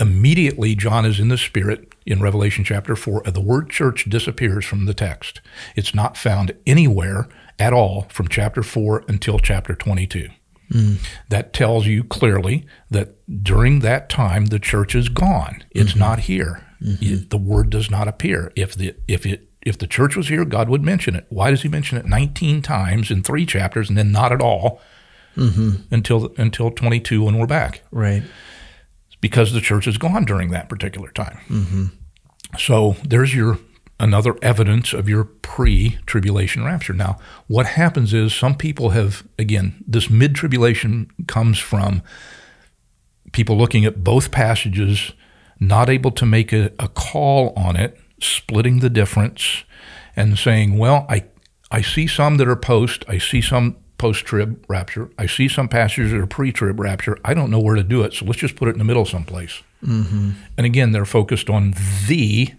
[0.00, 3.22] Immediately, John is in the Spirit in Revelation chapter 4.
[3.22, 5.40] The word church disappears from the text.
[5.76, 10.28] It's not found anywhere at all from chapter 4 until chapter 22.
[10.72, 10.98] Mm.
[11.28, 15.62] That tells you clearly that during that time, the church is gone.
[15.70, 16.00] It's mm-hmm.
[16.00, 16.66] not here.
[16.82, 17.14] Mm-hmm.
[17.14, 18.52] It- the word does not appear.
[18.56, 21.26] If the, if it, if the church was here, God would mention it.
[21.28, 24.80] Why does he mention it 19 times in three chapters and then not at all
[25.36, 25.82] mm-hmm.
[25.90, 27.82] until, until 22 when we're back?
[27.90, 28.22] Right.
[29.24, 31.38] because the church is gone during that particular time.
[31.48, 31.84] Mm-hmm.
[32.58, 33.58] So there's your
[33.98, 36.92] another evidence of your pre-tribulation rapture.
[36.92, 42.02] Now, what happens is some people have again this mid-tribulation comes from
[43.32, 45.12] people looking at both passages,
[45.58, 49.64] not able to make a, a call on it, splitting the difference,
[50.16, 51.24] and saying, "Well, I
[51.70, 56.12] I see some that are post, I see some post-trib rapture, I see some passages
[56.12, 57.18] that are pre-trib rapture.
[57.24, 59.04] I don't know where to do it, so let's just put it in the middle
[59.04, 60.30] someplace." Mm-hmm.
[60.56, 61.74] And again, they're focused on
[62.06, 62.54] the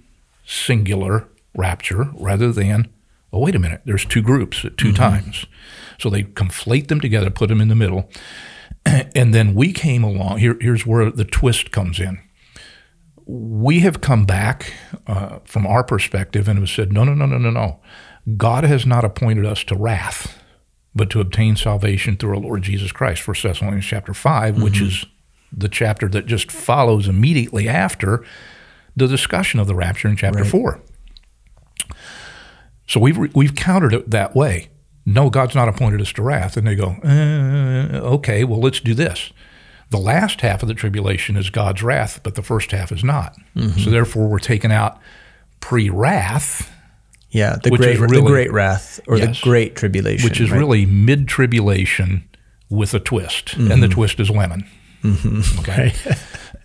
[0.46, 2.88] singular rapture rather than,
[3.34, 4.96] oh, wait a minute, there's two groups at 2 mm-hmm.
[4.96, 5.46] times.
[6.00, 8.10] So they conflate them together, put them in the middle.
[9.16, 10.38] And then we came along.
[10.38, 12.20] Here, here's where the twist comes in.
[13.26, 14.74] We have come back
[15.08, 17.80] uh, from our perspective and have said, no, no, no, no, no, no.
[18.38, 20.42] God has not appointed us to wrath,
[20.94, 23.22] but to obtain salvation through our Lord Jesus Christ.
[23.22, 25.06] First Thessalonians chapter 5, which is
[25.52, 28.24] the chapter that just follows immediately after
[28.96, 30.52] the discussion of the rapture in chapter Right.
[30.52, 30.80] 4.
[32.88, 34.70] So we've we've countered it that way.
[35.06, 38.94] No, God's not appointed us to wrath, and they go, uh, okay, well, let's do
[38.94, 39.32] this.
[39.92, 43.36] The last half of the tribulation is God's wrath, but the first half is not.
[43.56, 43.80] Mm-hmm.
[43.80, 45.00] So therefore, we're taking out
[45.60, 46.72] pre-wrath,
[47.30, 49.40] Yeah, the great is the great wrath or Yes.
[49.40, 50.58] the great tribulation, which is right?
[50.58, 52.28] really mid-tribulation
[52.70, 53.82] with a twist, and Mm-hmm.
[53.82, 54.66] the twist is women.
[55.60, 55.94] Okay.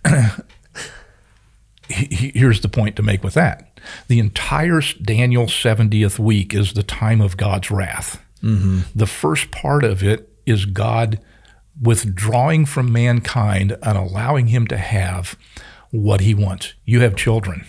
[1.89, 6.73] He- he- Here's the point to make with that: the entire Daniel 70th week is
[6.73, 8.21] the time of God's wrath.
[8.41, 11.19] The first part of it is God
[11.81, 15.37] withdrawing from mankind and allowing him to have
[15.89, 16.73] what he wants.
[16.85, 17.65] You have children.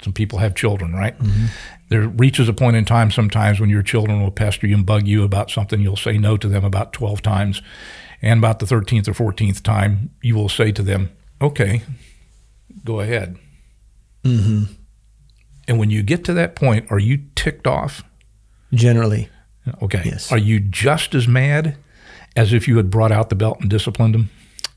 [0.00, 1.18] Some people have children, right?
[1.18, 1.46] Mm-hmm.
[1.90, 5.06] There reaches a point in time sometimes when your children will pester you and bug
[5.06, 5.80] you about something.
[5.80, 7.60] You'll say no to them about 12 times.
[8.22, 11.82] And about the 13th or 14th time, you will say to them, okay,
[12.84, 13.38] go ahead.
[14.24, 14.72] Mm-hmm.
[15.68, 18.04] And when you get to that point, are you ticked off?
[18.72, 19.28] generally.
[19.82, 20.02] Okay.
[20.04, 20.32] Yes.
[20.32, 21.76] Are you just as mad
[22.36, 24.30] as if you had brought out the belt and disciplined them?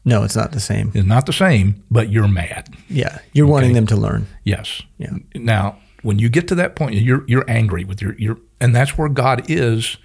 [0.06, 0.92] No, it's not the same.
[0.94, 2.76] It's not the same, but you're mad.
[2.90, 4.28] Yeah, you're wanting them to learn.
[4.44, 4.82] Yes.
[4.98, 5.12] Yeah.
[5.34, 8.98] Now, when you get to that point, you're you're angry with your your, and that's
[8.98, 9.98] where God is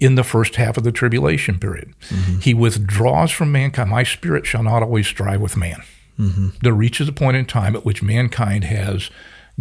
[0.00, 1.94] in the first half of the tribulation period.
[2.08, 2.40] Mm-hmm.
[2.40, 3.90] He withdraws from mankind.
[3.90, 5.82] My spirit shall not always strive with man.
[6.18, 6.48] Mm-hmm.
[6.62, 9.10] There reaches a point in time at which mankind has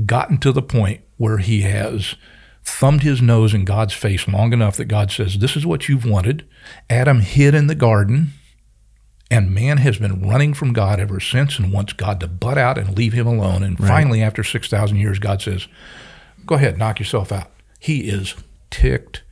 [0.06, 2.16] gotten to the point where he has
[2.68, 6.06] thumbed his nose in God's face long enough that God says, "This is what you've
[6.06, 6.46] wanted."
[6.90, 8.34] Adam hid in the garden.
[9.30, 12.78] And man has been running from God ever since and wants God to butt out
[12.78, 13.62] and leave him alone.
[13.62, 15.68] And finally, after 6,000 years, God says,
[16.46, 17.52] Go ahead, knock yourself out.
[17.78, 18.36] He is
[18.70, 19.24] ticked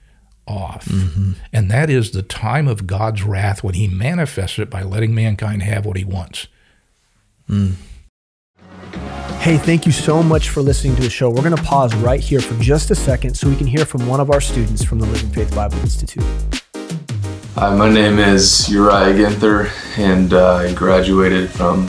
[0.47, 0.85] off.
[0.85, 1.33] Mm-hmm.
[1.53, 5.63] And that is the time of God's wrath when he manifests it by letting mankind
[5.63, 6.47] have what he wants.
[7.49, 7.75] Mm.
[9.45, 11.29] Hey, thank you so much for listening to the show.
[11.29, 14.07] We're going to pause right here for just a second so we can hear from
[14.07, 16.23] one of our students from the Living Faith Bible Institute.
[17.53, 21.85] Hi, my name is Uriah Ginther, and uh, I graduated from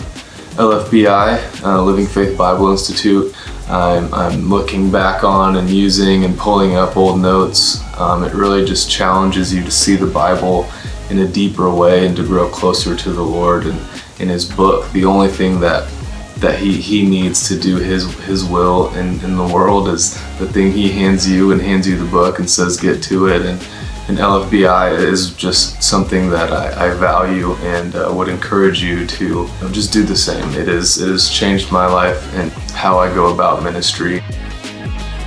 [0.59, 3.35] LFBI, uh, Living Faith Bible Institute.
[3.71, 7.83] I'm, I'm looking back on and using and pulling up old notes.
[7.99, 10.69] Um, it really just challenges you to see the Bible
[11.09, 13.81] in a deeper way and to grow closer to the Lord and
[14.21, 14.92] in His book.
[14.92, 15.90] The only thing that
[16.38, 20.46] that he, he needs to do his his will in, in the world is the
[20.46, 23.61] thing he hands you and hands you the book and says get to it and
[24.09, 29.25] and LFBI is just something that I, I value and uh, would encourage you to
[29.25, 30.49] you know, just do the same.
[30.55, 34.22] It is it has changed my life and how I go about ministry.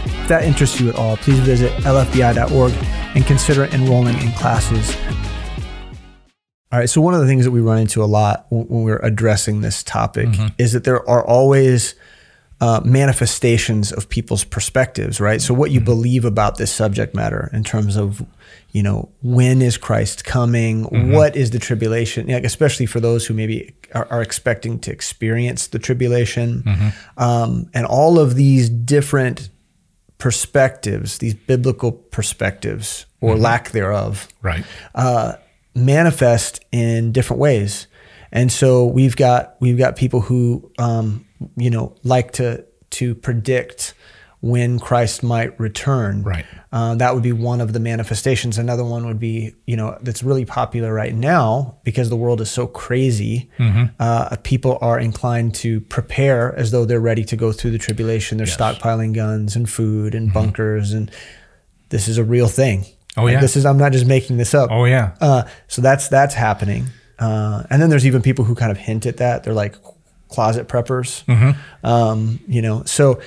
[0.06, 2.74] If that interests you at all, please visit lfbi.org
[3.16, 4.96] and consider enrolling in classes.
[6.72, 6.90] All right.
[6.90, 9.82] So, one of the things that we run into a lot when we're addressing this
[9.84, 11.96] topic is that there are always
[12.62, 15.42] uh, manifestations of people's perspectives, right?
[15.42, 18.24] So, what you believe about this subject matter in terms of,
[18.72, 20.84] you know, when is Christ coming?
[21.12, 22.28] What is the tribulation?
[22.28, 26.64] Like, especially for those who maybe are, are expecting to experience the tribulation,
[27.18, 29.50] um, and all of these different
[30.20, 34.64] perspectives, these biblical perspectives or lack thereof, Right.
[34.94, 35.34] uh,
[35.86, 37.88] manifest in different ways.
[38.32, 43.94] And so we've got we've got people who um, you know like to to predict
[44.42, 46.24] when Christ might return.
[46.24, 46.46] Right.
[46.72, 48.58] Uh, that would be one of the manifestations.
[48.58, 52.52] Another one would be you know that's really popular right now because the world is
[52.52, 53.50] so crazy.
[54.00, 58.38] Uh, people are inclined to prepare as though they're ready to go through the tribulation.
[58.38, 61.12] They're stockpiling guns and food and bunkers and
[61.90, 62.86] this is a real thing.
[63.18, 63.42] Oh, Like, yeah.
[63.42, 64.70] this is I'm not just making this up.
[64.72, 65.16] Oh, yeah.
[65.20, 66.88] Uh, so that's that's happening.
[67.18, 69.44] Uh, and then there's even people who kind of hint at that.
[69.44, 69.76] They're like
[70.30, 71.24] closet preppers.
[71.84, 73.20] Um, you know, so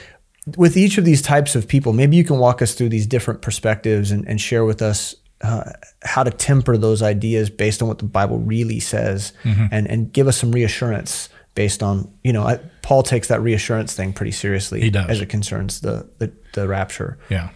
[0.56, 3.42] with each of these types of people, maybe you can walk us through these different
[3.42, 5.72] perspectives and, and share with us uh,
[6.04, 10.28] how to temper those ideas based on what the Bible really says, and and give
[10.28, 14.80] us some reassurance based on you know I, Paul takes that reassurance thing pretty seriously
[14.80, 15.10] He does.
[15.10, 17.18] as it concerns the the, the rapture.
[17.28, 17.50] Yeah.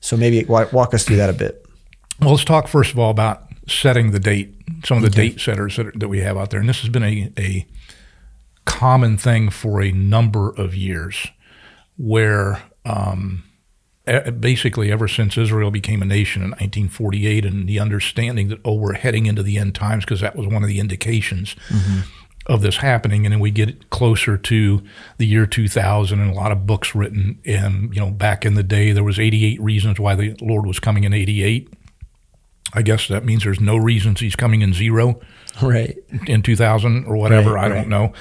[0.00, 1.61] So maybe walk us through that a bit.
[2.20, 5.76] Well, let's talk first of all about setting the date, some of the date setters
[5.76, 6.60] that, that we have out there.
[6.60, 7.66] And this has been a, a
[8.64, 11.28] common thing for a number of years
[11.96, 13.44] where um,
[14.40, 18.94] basically ever since Israel became a nation in 1948 and the understanding that, oh, we're
[18.94, 21.54] heading into the end times because that was one of the indications
[22.46, 23.24] of this happening.
[23.24, 24.82] And then we get closer to
[25.18, 27.40] the year 2000 and a lot of books written.
[27.44, 30.80] And, you know, back in the day, there was 88 reasons why the Lord was
[30.80, 31.72] coming in 88
[32.74, 35.20] I guess that means there's no reasons he's coming in zero
[35.60, 35.96] Right.
[36.26, 37.52] in 2000 or whatever.
[37.52, 37.74] Right, I right.
[37.74, 38.12] don't know.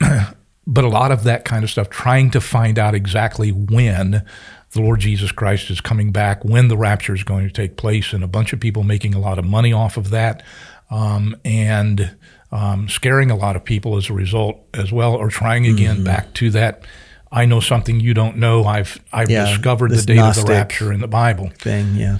[0.66, 4.24] but a lot of that kind of stuff, trying to find out exactly when
[4.72, 8.12] the Lord Jesus Christ is coming back, when the rapture is going to take place,
[8.12, 10.42] and a bunch of people making a lot of money off of that,
[10.90, 12.14] um, and
[12.50, 16.04] um, scaring a lot of people as a result as well, or trying again Mm-hmm.
[16.04, 16.82] back to that.
[17.30, 18.64] I know something you don't know.
[18.64, 21.94] I've I've Yeah, discovered the date of the rapture in the Bible Thing.
[21.96, 22.18] Yeah.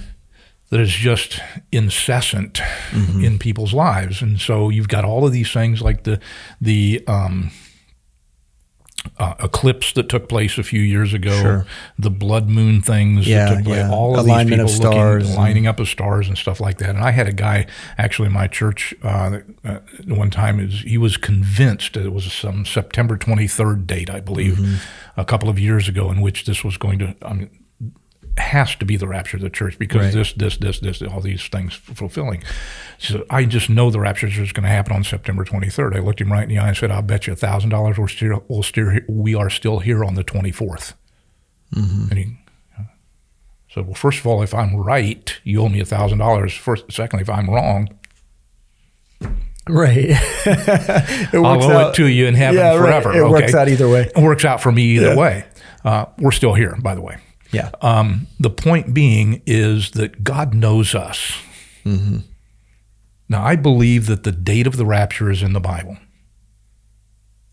[0.73, 1.39] That is just
[1.71, 2.55] incessant
[2.91, 3.23] Mm-hmm.
[3.23, 6.19] in people's lives, and so you've got all of these things like the
[6.61, 7.51] the um,
[9.19, 11.65] uh, eclipse that took place a few years ago, Sure.
[11.99, 13.91] the blood moon things Yeah, that took place, yeah.
[13.91, 16.89] all of Alignment these people stars looking, lining up of stars and stuff like that.
[16.91, 17.65] And I had a guy
[17.97, 22.65] actually in my church uh, uh, one time is he was convinced it was some
[22.65, 25.19] September 23rd date, I believe, Mm-hmm.
[25.19, 27.15] a couple of years ago, in which this was going to.
[27.23, 27.49] I mean,
[28.37, 30.13] has to be the rapture of the church because Right.
[30.13, 32.43] this, this, this, this, all these things fulfilling.
[32.97, 35.95] So I just know the rapture is going to happen on September 23rd.
[35.95, 37.97] I looked him right in the eye and said, "I'll bet you a thousand dollars
[37.97, 40.93] we're still, we'll still, we are still here on the 24th."
[41.75, 42.07] Mm-hmm.
[42.09, 42.37] And he
[43.69, 46.53] said, "Well, first of all, if I'm right, you owe me a thousand dollars.
[46.55, 47.89] First, secondly, if I'm wrong,
[49.69, 49.95] Right.
[50.45, 53.01] it I'll owe it to you in heaven yeah, right.
[53.03, 54.11] forever." It works out either way.
[54.15, 55.15] It works out for me either Yeah.
[55.17, 55.45] way.
[55.85, 57.17] Uh, we're still here, by the way.
[57.53, 57.69] Yeah.
[57.81, 61.37] Um, the point being is that God knows us.
[61.85, 62.17] Mm-hmm.
[63.29, 65.97] Now, I believe that the date of the rapture is in the Bible.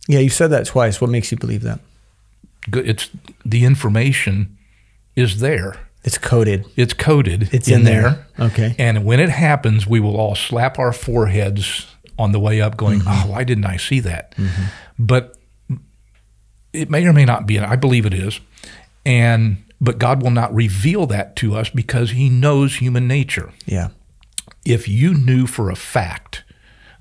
[0.08, 0.18] Yeah.
[0.18, 1.00] You said that twice.
[1.00, 1.80] What makes you believe that?
[2.72, 3.08] It's
[3.44, 4.56] the information
[5.16, 5.76] is there.
[6.02, 6.66] It's coded.
[6.76, 7.50] It's coded.
[7.52, 8.26] It's in there.
[8.38, 8.74] Okay.
[8.78, 11.86] And when it happens, we will all slap our foreheads
[12.18, 13.28] on the way up, going, Mm-hmm.
[13.28, 14.34] "Oh, why didn't I see that?"
[14.98, 15.36] But
[16.72, 17.58] it may or may not be.
[17.58, 18.40] I believe it is,
[19.04, 23.52] and but God will not reveal that to us because He knows human nature.
[23.66, 23.88] Yeah.
[24.64, 26.44] if you knew for a fact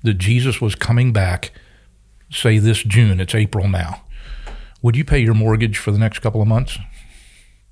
[0.02, 1.52] that Jesus was coming back,
[2.30, 4.02] say this June, it's April now,
[4.82, 6.78] would you pay your mortgage for the next couple of months?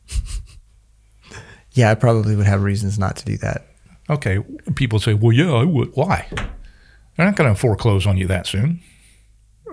[1.72, 1.90] Yeah.
[1.92, 3.66] I probably would have reasons not to do that.
[4.10, 4.38] Okay,
[4.74, 5.90] people say, well, yeah, I would.
[5.94, 6.26] Why?
[7.16, 8.80] They're not going to foreclose on you that soon.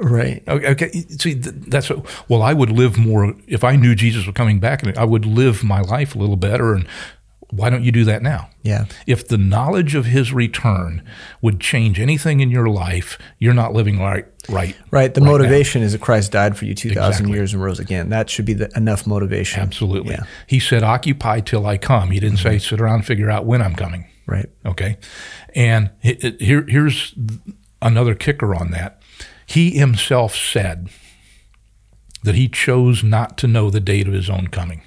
[0.01, 0.43] Right.
[0.47, 0.91] Okay, okay.
[0.91, 1.89] see, th- that's
[2.27, 5.25] well, I would live more if I knew Jesus was coming back, and I would
[5.25, 6.73] live my life a little better.
[6.73, 6.85] And
[7.51, 8.49] why don't you do that now?
[8.63, 8.85] Yeah.
[9.07, 11.01] If the knowledge of His return
[11.41, 14.25] would change anything in your life, you're not living right.
[14.49, 14.75] Right.
[14.91, 15.13] Right.
[15.13, 15.31] The now.
[15.31, 17.31] motivation is that Christ died for you 2,000 Exactly.
[17.33, 18.09] years and rose again.
[18.09, 19.61] That should be the, enough motivation.
[19.61, 20.15] Absolutely.
[20.15, 20.23] Yeah.
[20.47, 22.59] He said, "Occupy till I come." He didn't say, mm-hmm.
[22.75, 24.49] "Sit around and figure out when I'm coming." Right.
[24.65, 24.97] Okay,
[25.53, 27.13] and it, it- here, here's
[27.81, 28.94] another kicker on that.
[29.55, 30.89] He himself said
[32.23, 34.81] that he chose not to know the date of his own coming.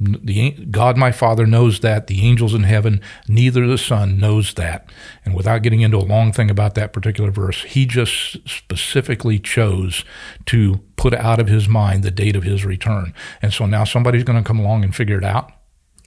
[0.00, 2.08] The God, my Father, knows that.
[2.08, 4.90] The angels in heaven, neither the Son knows that.
[5.24, 10.04] And without getting into a long thing about that particular verse, he just specifically chose
[10.46, 13.14] to put out of his mind the date of his return.
[13.40, 15.52] And so now somebody's going to come along and figure it out.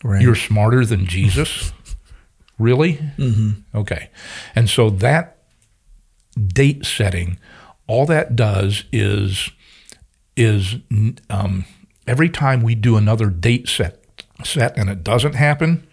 [0.03, 0.21] Right.
[0.21, 1.71] You're smarter than Jesus?
[2.59, 2.95] really?
[3.17, 3.77] Mm-hmm.
[3.77, 4.09] Okay.
[4.55, 5.32] And so that
[6.33, 7.37] date setting,
[7.87, 9.49] all that does is
[10.35, 10.75] is
[11.29, 11.65] um,
[12.07, 13.99] every time we do another date set
[14.43, 15.85] set and it doesn't happen,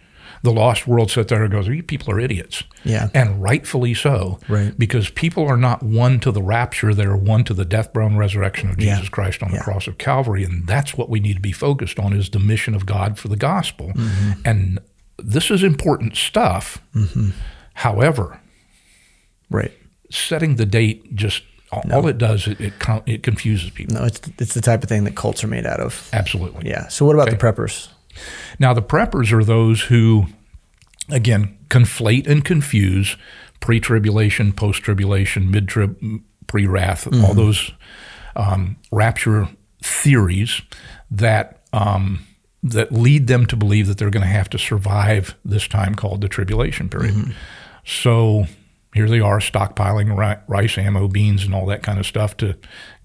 [0.43, 3.09] the lost world sits there and goes, "You people are idiots." Yeah.
[3.13, 4.39] And rightfully so.
[4.49, 4.73] Right.
[4.77, 8.17] Because people are not won to the rapture, they're won to the death, burial, and
[8.17, 8.95] resurrection of Yeah.
[8.95, 9.59] Jesus Christ on Yeah.
[9.59, 10.43] the cross of Calvary.
[10.43, 13.27] And that's what we need to be focused on is the mission of God for
[13.27, 13.91] the gospel.
[13.95, 14.31] Mm-hmm.
[14.43, 14.79] And
[15.19, 16.81] this is important stuff.
[17.75, 18.39] However,
[19.51, 19.71] Right.
[20.11, 22.73] Setting the date just all, all it does it it,
[23.05, 23.95] it confuses people.
[23.95, 26.09] No, it's it's the type of thing that cults are made out of.
[26.13, 26.69] Absolutely.
[26.69, 26.87] Yeah.
[26.89, 27.87] So what about the preppers?
[28.59, 30.25] Now, the preppers are those who,
[31.09, 33.15] again, conflate and confuse
[33.61, 35.97] pre tribulation, post tribulation, mid trib,
[36.47, 37.71] pre wrath, all those
[38.35, 39.49] um, rapture
[39.81, 40.61] theories
[41.09, 41.61] that.
[41.73, 42.25] Um,
[42.63, 46.21] that lead them to believe that they're going to have to survive this time called
[46.21, 47.33] the tribulation period.
[47.83, 48.45] So
[48.93, 52.57] here they are stockpiling ri- rice, ammo, beans, and all that kind of stuff to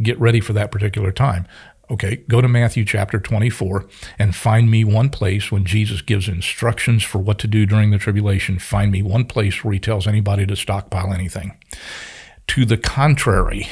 [0.03, 1.47] get ready for that particular time.
[1.89, 3.87] Okay, go to Matthew chapter 24
[4.19, 7.99] and find me one place when Jesus gives instructions for what to do during the
[7.99, 8.59] tribulation.
[8.59, 11.57] Find me one place where he tells anybody to stockpile anything.
[12.49, 13.69] To the contrary,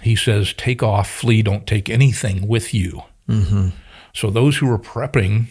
[0.00, 3.02] he says, Take off, flee, don't take anything with you.
[4.14, 5.46] So those who are prepping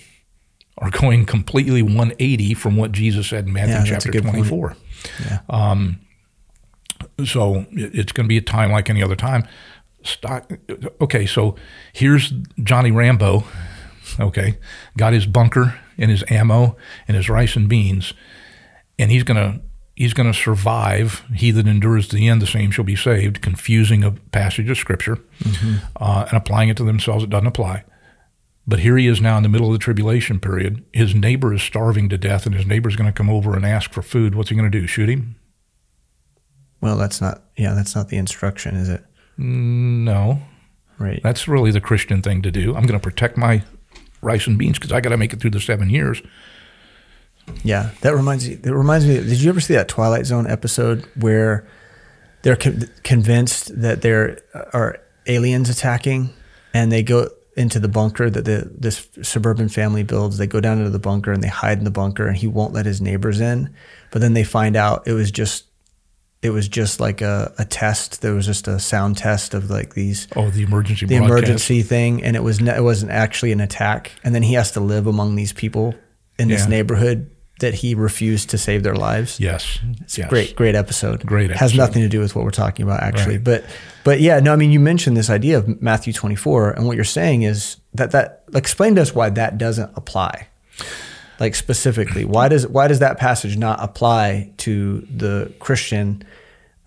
[0.79, 4.47] are going completely 180 from what Jesus said in Matthew Yeah, chapter good point.
[5.17, 5.39] 24.
[7.17, 7.25] Yeah.
[7.25, 9.47] So it- it's going to be a time like any other time.
[10.03, 10.51] Stock.
[11.01, 11.55] Okay, so
[11.93, 12.31] here's
[12.61, 13.43] Johnny Rambo
[14.19, 14.59] Okay,
[14.95, 16.77] got his bunker and his ammo
[17.07, 18.13] and his rice and beans,
[18.99, 19.61] and he's gonna
[19.95, 21.23] he's gonna survive.
[21.33, 23.41] He that endures to the end, the same shall be saved.
[23.41, 25.17] Confusing a passage of scripture
[25.99, 27.83] uh, and applying it to themselves, it doesn't apply.
[28.67, 30.83] But here he is now in the middle of the tribulation period.
[30.91, 33.91] His neighbor is starving to death, and his neighbor's going to come over and ask
[33.91, 34.33] for food.
[34.33, 34.87] What's he going to do?
[34.87, 35.35] Shoot him?
[36.81, 37.43] Well, that's not.
[37.55, 39.03] Yeah, that's not the instruction, is it?
[39.37, 40.41] Mm, no.
[40.97, 41.21] Right.
[41.21, 42.75] That's really the Christian thing to do.
[42.75, 43.63] I'm going to protect my
[44.21, 46.21] rice and beans because I got to make it through the seven years.
[47.63, 48.55] Yeah, that reminds me.
[48.55, 49.15] That reminds me.
[49.15, 51.67] Did you ever see that Twilight Zone episode where
[52.41, 54.39] they're con- convinced that there
[54.73, 56.33] are aliens attacking,
[56.73, 60.37] and they go into the bunker that the this suburban family builds.
[60.37, 62.73] They go down into the bunker and they hide in the bunker, and he won't
[62.73, 63.73] let his neighbors in.
[64.11, 65.65] But then they find out it was just
[66.41, 68.21] it was just like a, a test.
[68.21, 71.37] There was just a sound test of like these Oh, the emergency the broadcast.
[71.39, 74.11] emergency thing, and it was ne- it wasn't actually an attack.
[74.23, 75.95] And then he has to live among these people
[76.37, 79.39] in this neighborhood that he refused to save their lives.
[79.39, 79.79] Yes.
[80.01, 80.29] It's yes.
[80.29, 81.25] Great, great episode.
[81.25, 83.43] Great Has nothing to do with what we're talking about actually, Right.
[83.43, 83.65] but
[84.03, 87.03] but yeah, no, I mean you mentioned this idea of Matthew 24, and what you're
[87.05, 90.47] saying is that that explain to us why that doesn't apply.
[91.39, 96.23] Like specifically, why does why does that passage not apply to the Christian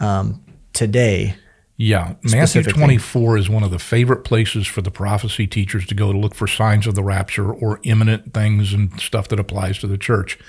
[0.00, 0.42] um,
[0.72, 1.34] today?
[1.80, 6.12] Yeah, Matthew 24 is one of the favorite places for the prophecy teachers to go
[6.12, 9.86] to look for signs of the rapture or imminent things and stuff that applies to
[9.86, 10.40] the church.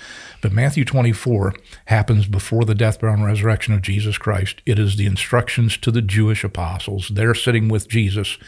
[0.42, 1.54] But Matthew 24
[1.86, 4.64] happens before the death, burial, and resurrection of Jesus Christ.
[4.66, 7.12] It is the instructions to the Jewish apostles.
[7.14, 8.40] They're sitting with Jesus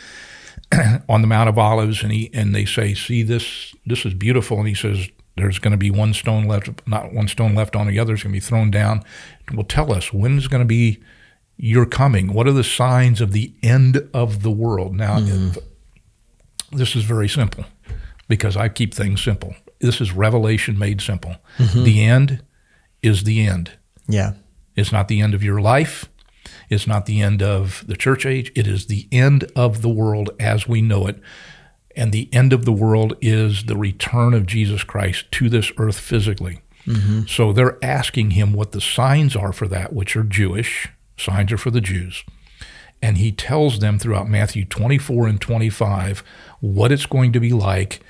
[1.08, 3.76] on the Mount of Olives, and he and they say, "See this?
[3.86, 5.08] This is beautiful." And he says,
[5.38, 8.14] "There's going to be one stone left, not one stone left on the other.
[8.14, 9.04] It's going to be thrown down."
[9.54, 11.00] Well, tell us when is going to be
[11.64, 12.34] your coming?
[12.34, 14.96] What are the signs of the end of the world?
[14.96, 15.50] Now, hmm.
[15.50, 15.58] if-
[16.72, 17.66] this is very simple
[18.28, 19.56] because I keep things simple.
[19.80, 21.36] This is revelation made simple.
[21.58, 21.84] Mm-hmm.
[21.84, 22.44] The end
[23.02, 23.72] is the end.
[24.08, 24.34] Yeah,
[24.76, 26.10] It's not the end of your life.
[26.70, 28.52] It's not the end of the church age.
[28.56, 31.20] It is the end of the world as we know it.
[31.96, 36.00] And the end of the world is the return of Jesus Christ to this earth
[36.00, 36.62] physically.
[36.86, 37.24] Mm-hmm.
[37.28, 40.88] So they're asking him what the signs are for that, which are Jewish.
[41.22, 42.24] Signs are for the Jews.
[43.02, 46.24] And he tells them throughout Matthew 24 and 25
[46.60, 48.02] what it's going to be like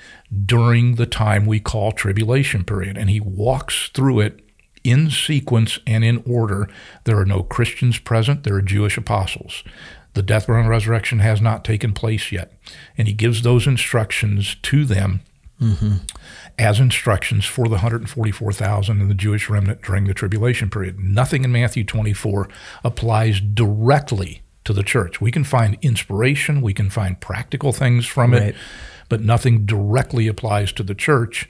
[0.44, 2.98] during the time we call tribulation period.
[2.98, 4.40] And he walks through it
[4.84, 6.68] in sequence and in order.
[7.04, 9.64] There are no Christians present, there are Jewish apostles.
[10.14, 12.52] The death, burial, and resurrection has not taken place yet.
[12.98, 15.22] And he gives those instructions to them
[15.62, 15.96] mm-hmm.
[16.58, 20.98] As instructions for the 144,000 in the Jewish remnant during the tribulation period.
[20.98, 22.48] Nothing in Matthew 24
[22.84, 25.20] applies directly to the church.
[25.20, 28.42] We can find inspiration, we can find practical things from Right.
[28.42, 28.56] it,
[29.08, 31.48] but nothing directly applies to the church.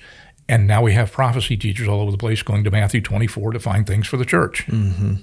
[0.48, 3.60] And now we have prophecy teachers all over the place going to Matthew 24 to
[3.60, 4.66] find things for the church.
[4.66, 5.14] Mm-hmm.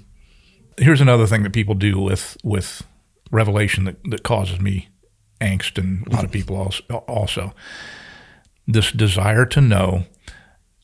[0.78, 2.84] Here's another thing that people do with with
[3.32, 4.90] Revelation that, that causes me
[5.42, 7.54] angst and a lot of people also, also.
[8.72, 10.06] This desire to know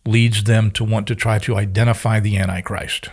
[0.06, 3.10] leads them to want to try to identify the Antichrist.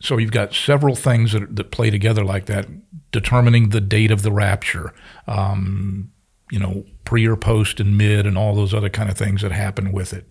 [0.00, 2.66] So you've got several things that, that play together like that,
[3.12, 4.94] determining the date of the rapture,
[5.26, 6.10] um,
[6.50, 9.52] you know, pre or post and mid, and all those other kind of things that
[9.52, 10.26] happen with it.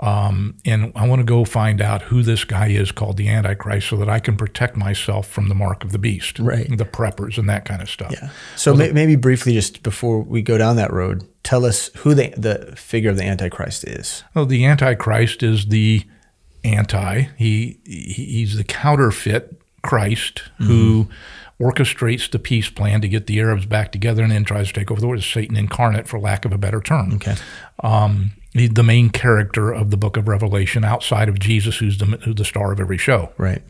[0.00, 3.88] Um, and I want to go find out who this guy is called the Antichrist
[3.88, 6.66] so that I can protect myself from the mark of the beast, Right.
[6.74, 8.12] the preppers and that kind of stuff.
[8.12, 8.30] yeah.
[8.56, 12.32] So may, maybe briefly, just before we go down that road, tell us who the
[12.36, 14.24] the figure of the Antichrist is.
[14.34, 16.04] Well, the Antichrist is the
[16.64, 17.22] anti.
[17.36, 21.08] He, he he's the counterfeit Christ who
[21.60, 24.90] orchestrates the peace plan to get the Arabs back together and then tries to take
[24.90, 25.18] over the world.
[25.20, 27.12] It's Satan incarnate, for lack of a better term.
[27.14, 27.34] Okay.
[27.82, 32.34] Um, the main character of the Book of Revelation, outside of Jesus, who's the who's
[32.36, 33.62] the star of every show Right.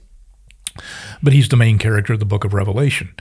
[1.23, 3.13] but he's the main character of the book of Revelation.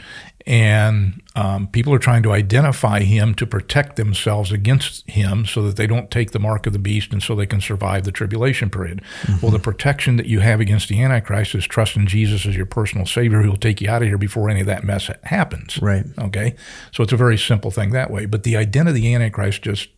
[0.45, 5.76] And um, people are trying to identify him to protect themselves against him so that
[5.76, 8.70] they don't take the mark of the beast and so they can survive the tribulation
[8.70, 9.01] period.
[9.41, 13.05] Well, the protection that you have against the Antichrist is trusting Jesus as your personal
[13.05, 15.80] Savior who will take you out of here before any of that mess happens.
[15.82, 16.05] Right.
[16.18, 16.55] Okay.
[16.93, 18.26] So it's a very simple thing that way.
[18.26, 19.89] But the identity of the Antichrist just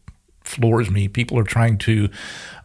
[0.44, 1.08] floors me.
[1.08, 2.10] People are trying to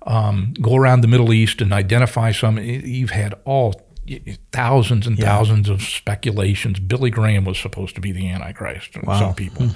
[0.07, 2.59] um, go around the Middle East and identify some.
[2.59, 3.83] You've had all
[4.53, 6.79] thousands and thousands of speculations.
[6.79, 8.95] Billy Graham was supposed to be the Antichrist.
[9.05, 9.69] Some people.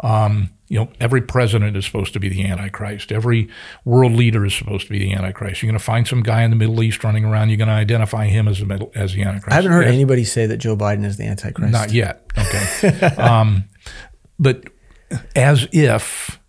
[0.00, 3.12] Um, you know, every president is supposed to be the Antichrist.
[3.12, 3.48] Every
[3.84, 5.62] world leader is supposed to be the Antichrist.
[5.62, 7.50] You're going to find some guy in the Middle East running around.
[7.50, 9.52] You're going to identify him as the middle, as the Antichrist.
[9.52, 9.94] I haven't heard Yes.
[9.94, 11.72] anybody say that Joe Biden is the Antichrist.
[11.72, 12.26] Not yet.
[12.36, 13.06] Okay.
[13.16, 13.64] um,
[14.38, 14.64] but
[15.34, 16.40] as if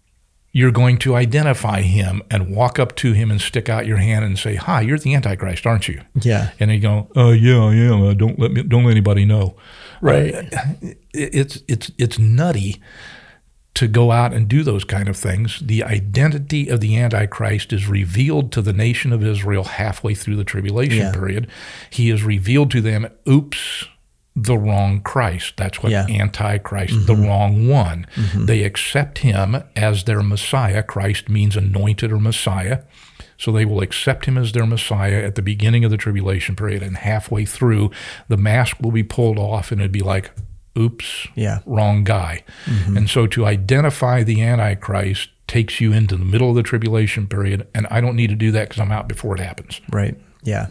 [0.57, 4.25] you're going to identify him and walk up to him and stick out your hand
[4.25, 6.49] and say, "Hi, you're the Antichrist, aren't you?" Yeah.
[6.59, 8.01] And they go, "Oh yeah, I am.
[8.01, 8.63] Uh, don't let me.
[8.63, 9.55] Don't let anybody know."
[10.01, 10.33] Right.
[10.33, 12.81] Uh, it's it's it's nutty
[13.75, 15.59] to go out and do those kind of things.
[15.63, 20.43] The identity of the Antichrist is revealed to the nation of Israel halfway through the
[20.43, 21.11] tribulation Yeah.
[21.13, 21.47] period.
[21.91, 23.85] He is revealed to them, oops,
[24.39, 25.57] the wrong Christ.
[25.57, 26.05] That's what Yeah.
[26.05, 26.21] Mm-hmm.
[26.21, 28.05] Antichrist, the wrong one.
[28.35, 30.83] They accept him as their Messiah.
[30.83, 32.79] Christ means anointed or Messiah.
[33.39, 36.81] So they will accept him as their Messiah at the beginning of the tribulation period,
[36.83, 37.91] and halfway through,
[38.27, 40.31] the mask will be pulled off, and it'd be like,
[40.77, 41.59] oops, Yeah.
[41.65, 42.43] wrong guy.
[42.95, 47.67] And so to identify the Antichrist takes you into the middle of the tribulation period,
[47.75, 49.81] and I don't need to do that because I'm out before it happens.
[49.91, 50.15] Right.
[50.43, 50.67] Yeah.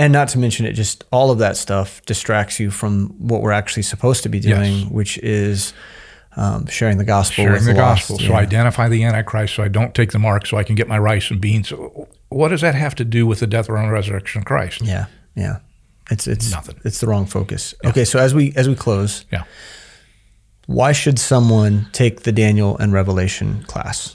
[0.00, 3.52] And not to mention it, just all of that stuff distracts you from what we're
[3.52, 4.90] actually supposed to be doing, Yes.
[4.90, 5.74] which is
[6.36, 8.08] um, sharing the gospel Sharing with the the lost.
[8.08, 8.18] gospel.
[8.18, 8.38] So Yeah.
[8.38, 11.30] identify the Antichrist so I don't take the mark so I can get my rice
[11.30, 11.72] and beans.
[12.30, 14.80] What does that have to do with the death, and resurrection of Christ?
[14.82, 15.56] Yeah, yeah.
[16.10, 16.76] It's it's Nothing.
[16.84, 17.74] It's the wrong focus.
[17.84, 19.42] Okay, so as we as we close, Yeah.
[20.66, 24.14] why should someone take the Daniel and Revelation class?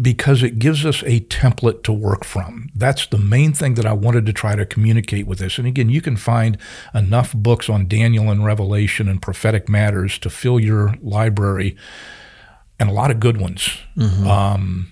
[0.00, 2.70] Because it gives us a template to work from.
[2.74, 5.58] That's the main thing that I wanted to try to communicate with this.
[5.58, 6.56] And again, you can find
[6.94, 11.76] enough books on Daniel and Revelation and prophetic matters to fill your library,
[12.80, 13.68] and a lot of good ones.
[14.26, 14.91] Um,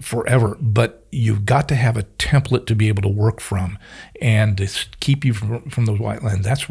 [0.00, 3.78] forever, but you've got to have a template to be able to work from,
[4.20, 4.68] and to
[5.00, 6.44] keep you from, from those white lines.
[6.44, 6.66] That's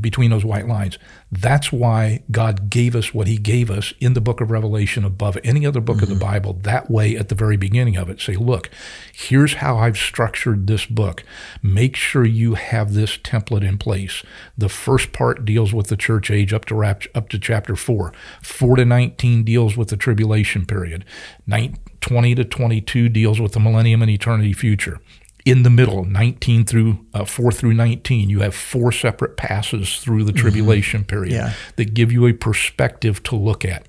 [0.00, 0.96] between those white lines.
[1.32, 5.38] That's why God gave us what He gave us in the Book of Revelation above
[5.42, 6.24] any other book of the mm-hmm.
[6.24, 6.52] Bible.
[6.52, 8.70] That way, at the very beginning of it, say, "Look,
[9.12, 11.24] here's how I've structured this book.
[11.62, 14.22] Make sure you have this template in place."
[14.56, 18.12] The first part deals with the church age up to rap, up to chapter four.
[18.40, 21.04] Four to nineteen deals with the tribulation period.
[21.46, 25.00] Nine, 20 to 22 deals with the millennium and eternity future.
[25.46, 30.24] In the middle, 19 through uh, 4 through 19, you have four separate passes through
[30.24, 31.54] the tribulation period Yeah.
[31.76, 33.86] that give you a perspective to look at.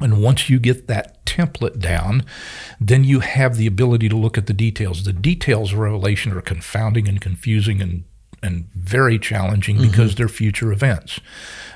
[0.00, 2.24] And once you get that template down,
[2.80, 5.04] then you have the ability to look at the details.
[5.04, 8.02] The details of Revelation are confounding and confusing and
[8.42, 9.90] and very challenging mm-hmm.
[9.90, 11.20] because they're future events.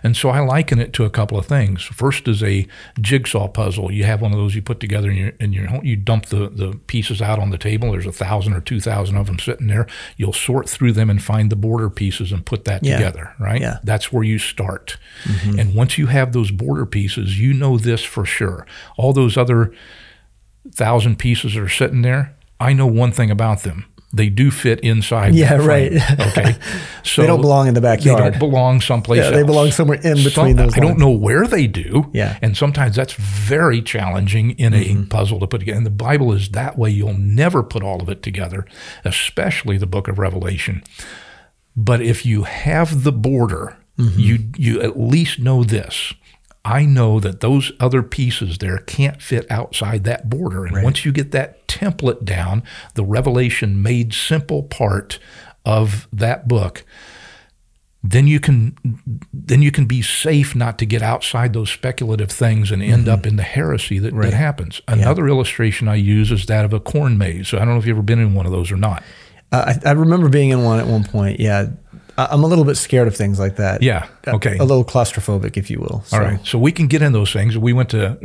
[0.03, 1.83] And so I liken it to a couple of things.
[1.83, 2.67] First is a
[3.01, 3.93] jigsaw puzzle.
[3.93, 6.49] You have one of those you put together and you and you you dump the,
[6.49, 7.93] the pieces out on the table.
[7.93, 9.87] There's a thousand or two thousand of them sitting there.
[10.17, 12.97] You'll sort through them and find the border pieces and put that Yeah.
[12.97, 13.61] together, right?
[13.61, 13.79] Yeah.
[13.85, 14.97] That's where you start.
[15.25, 15.59] Mm-hmm.
[15.59, 18.67] And once you have those border pieces, you know this for sure.
[18.97, 19.73] All those other
[20.73, 23.87] thousand pieces that are sitting there, I know one thing about them.
[24.13, 25.35] They do fit inside.
[25.37, 25.93] Yeah, right.
[25.93, 26.57] Okay,
[27.05, 28.19] so They don't belong in the backyard.
[28.19, 29.23] They don't belong someplace.
[29.23, 29.47] Yeah, they else.
[29.47, 32.11] belong somewhere in between Some- those I don't know where they do.
[32.13, 32.37] Yeah.
[32.43, 35.03] and sometimes that's very challenging in Mm-hmm.
[35.03, 35.77] a puzzle to put together.
[35.77, 36.91] And the Bible is that way.
[36.91, 38.67] You'll never put all of it together,
[39.05, 40.83] especially the Book of Revelation.
[41.77, 44.19] But if you have the border, Mm-hmm.
[44.21, 46.15] you you at least know this.
[46.65, 50.67] I know that those other pieces there can't fit outside that border.
[50.67, 52.63] And once you get that template down,
[52.95, 55.19] the revelation made simple part
[55.65, 56.85] of that book,
[58.03, 58.77] then you can
[59.33, 63.27] then you can be safe not to get outside those speculative things and end up
[63.27, 64.81] in the heresy that, that happens.
[64.89, 67.49] Another illustration I use is that of a corn maze.
[67.49, 69.03] So I don't know if you've ever been in one of those or not.
[69.53, 71.41] Uh, I, I remember being in one at one point.
[71.41, 71.71] Yeah,
[72.31, 73.83] I'm a little bit scared of things like that.
[73.83, 74.09] Yeah.
[74.27, 74.59] Okay.
[74.59, 76.03] A, little claustrophobic, if you will.
[76.07, 77.57] So, All right, so we can get in those things.
[77.57, 78.17] We went to uh,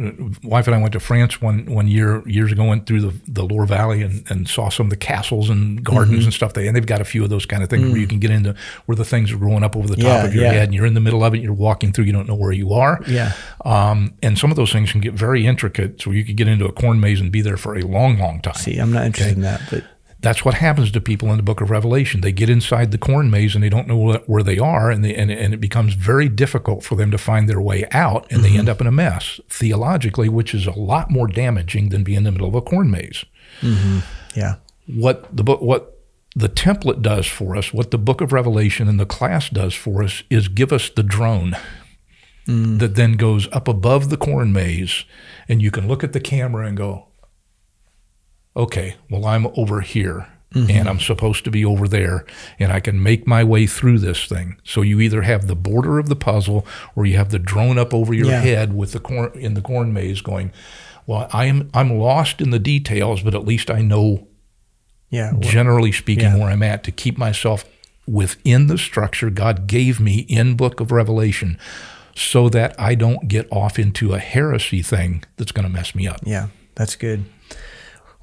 [0.43, 2.63] wife and I went to France one one year years ago.
[2.65, 6.05] Went through the the Loire Valley and, and saw some of the castles and gardens
[6.19, 6.23] Mm-hmm.
[6.25, 6.53] and stuff.
[6.53, 8.31] They and they've got a few of those kind of things where you can get
[8.31, 8.55] into
[8.87, 10.07] where the things are growing up over the top Mm.
[10.21, 10.51] Yeah, of your yeah.
[10.51, 11.41] head, and you're in the middle of it.
[11.41, 12.05] You're walking through.
[12.05, 12.99] You don't know where you are.
[13.07, 13.31] Yeah.
[13.63, 16.01] Um, and some of those things can get very intricate.
[16.01, 18.41] So you could get into a corn maze and be there for a long, long
[18.41, 18.53] time.
[18.55, 19.83] See, I'm not interested in that, but
[20.25, 22.21] That's what happens to people in the book of Revelation.
[22.21, 25.13] They get inside the corn maze and they don't know where they are, and, they,
[25.13, 28.49] and, and it becomes very difficult for them to find their way out, and they
[28.49, 28.57] mm-hmm.
[28.57, 32.23] end up in a mess theologically, which is a lot more damaging than being in
[32.23, 33.23] the middle of a corn maze.
[33.61, 33.99] Mm-hmm.
[34.35, 34.55] yeah,
[34.87, 36.01] What the book, what
[36.35, 40.01] the template does for us, what the book of Revelation and the class does for
[40.01, 41.55] us, is give us the drone
[42.47, 42.79] mm.
[42.79, 45.05] that then goes up above the corn maze,
[45.47, 47.09] and you can look at the camera and go,
[48.55, 50.71] okay, well, I'm over here mm-hmm.
[50.71, 52.25] and I'm supposed to be over there
[52.57, 54.57] and I can make my way through this thing.
[54.63, 57.93] So you either have the border of the puzzle or you have the drone up
[57.93, 58.41] over your Yeah.
[58.41, 60.51] head with the corn in the corn maze going,
[61.05, 64.27] well, I am I'm lost in the details, but at least I know
[65.09, 65.31] yeah.
[65.31, 66.37] well, generally speaking Yeah.
[66.37, 67.65] where I'm at to keep myself
[68.07, 71.57] within the structure God gave me in book of Revelation
[72.15, 76.07] so that I don't get off into a heresy thing that's going to mess me
[76.07, 76.21] up.
[76.23, 77.25] Yeah, that's good.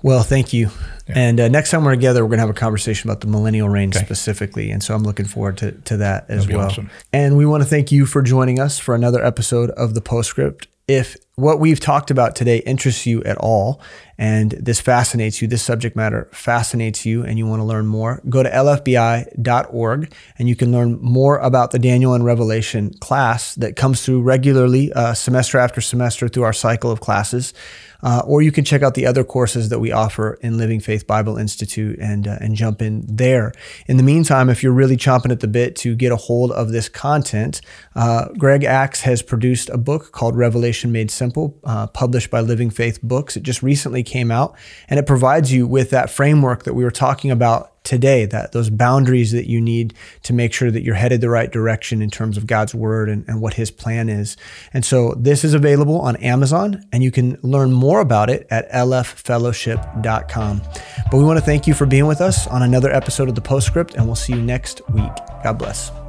[0.03, 0.71] Well, thank you.
[1.09, 1.15] Yeah.
[1.17, 3.69] And uh, next time we're together, we're going to have a conversation about the millennial
[3.69, 4.05] reign okay.
[4.05, 4.71] specifically.
[4.71, 6.67] And so I'm looking forward to, to that as well.
[6.67, 6.91] Awesome.
[7.13, 10.69] And we want to thank you for joining us for another episode of The Postscript.
[10.89, 13.81] If what we've talked about today interests you at all
[14.19, 18.21] and this fascinates you, this subject matter fascinates you, and you want to learn more,
[18.29, 23.77] go to lfbi.org and you can learn more about the Daniel and Revelation class that
[23.77, 27.55] comes through regularly, uh, semester after semester, through our cycle of classes.
[28.03, 31.07] Uh, or you can check out the other courses that we offer in Living Faith
[31.07, 33.53] Bible Institute and uh, and jump in there.
[33.87, 36.73] In the meantime, if you're really chomping at the bit to get a hold of
[36.73, 37.61] this content,
[37.95, 42.71] uh, Greg Axe has produced a book called Revelation Made Simple, uh, published by Living
[42.71, 43.37] Faith Books.
[43.37, 44.57] It just recently came out,
[44.89, 48.71] and it provides you with that framework that we were talking about today that those
[48.71, 52.37] boundaries that you need to make sure that you're headed the right direction in terms
[52.37, 54.37] of God's word and, and what his plan is.
[54.73, 58.71] And so this is available on Amazon and you can learn more about it at
[58.71, 60.63] lffellowship.com.
[61.11, 63.41] But we want to thank you for being with us on another episode of the
[63.41, 65.13] Postscript and we'll see you next week.
[65.43, 66.02] God bless.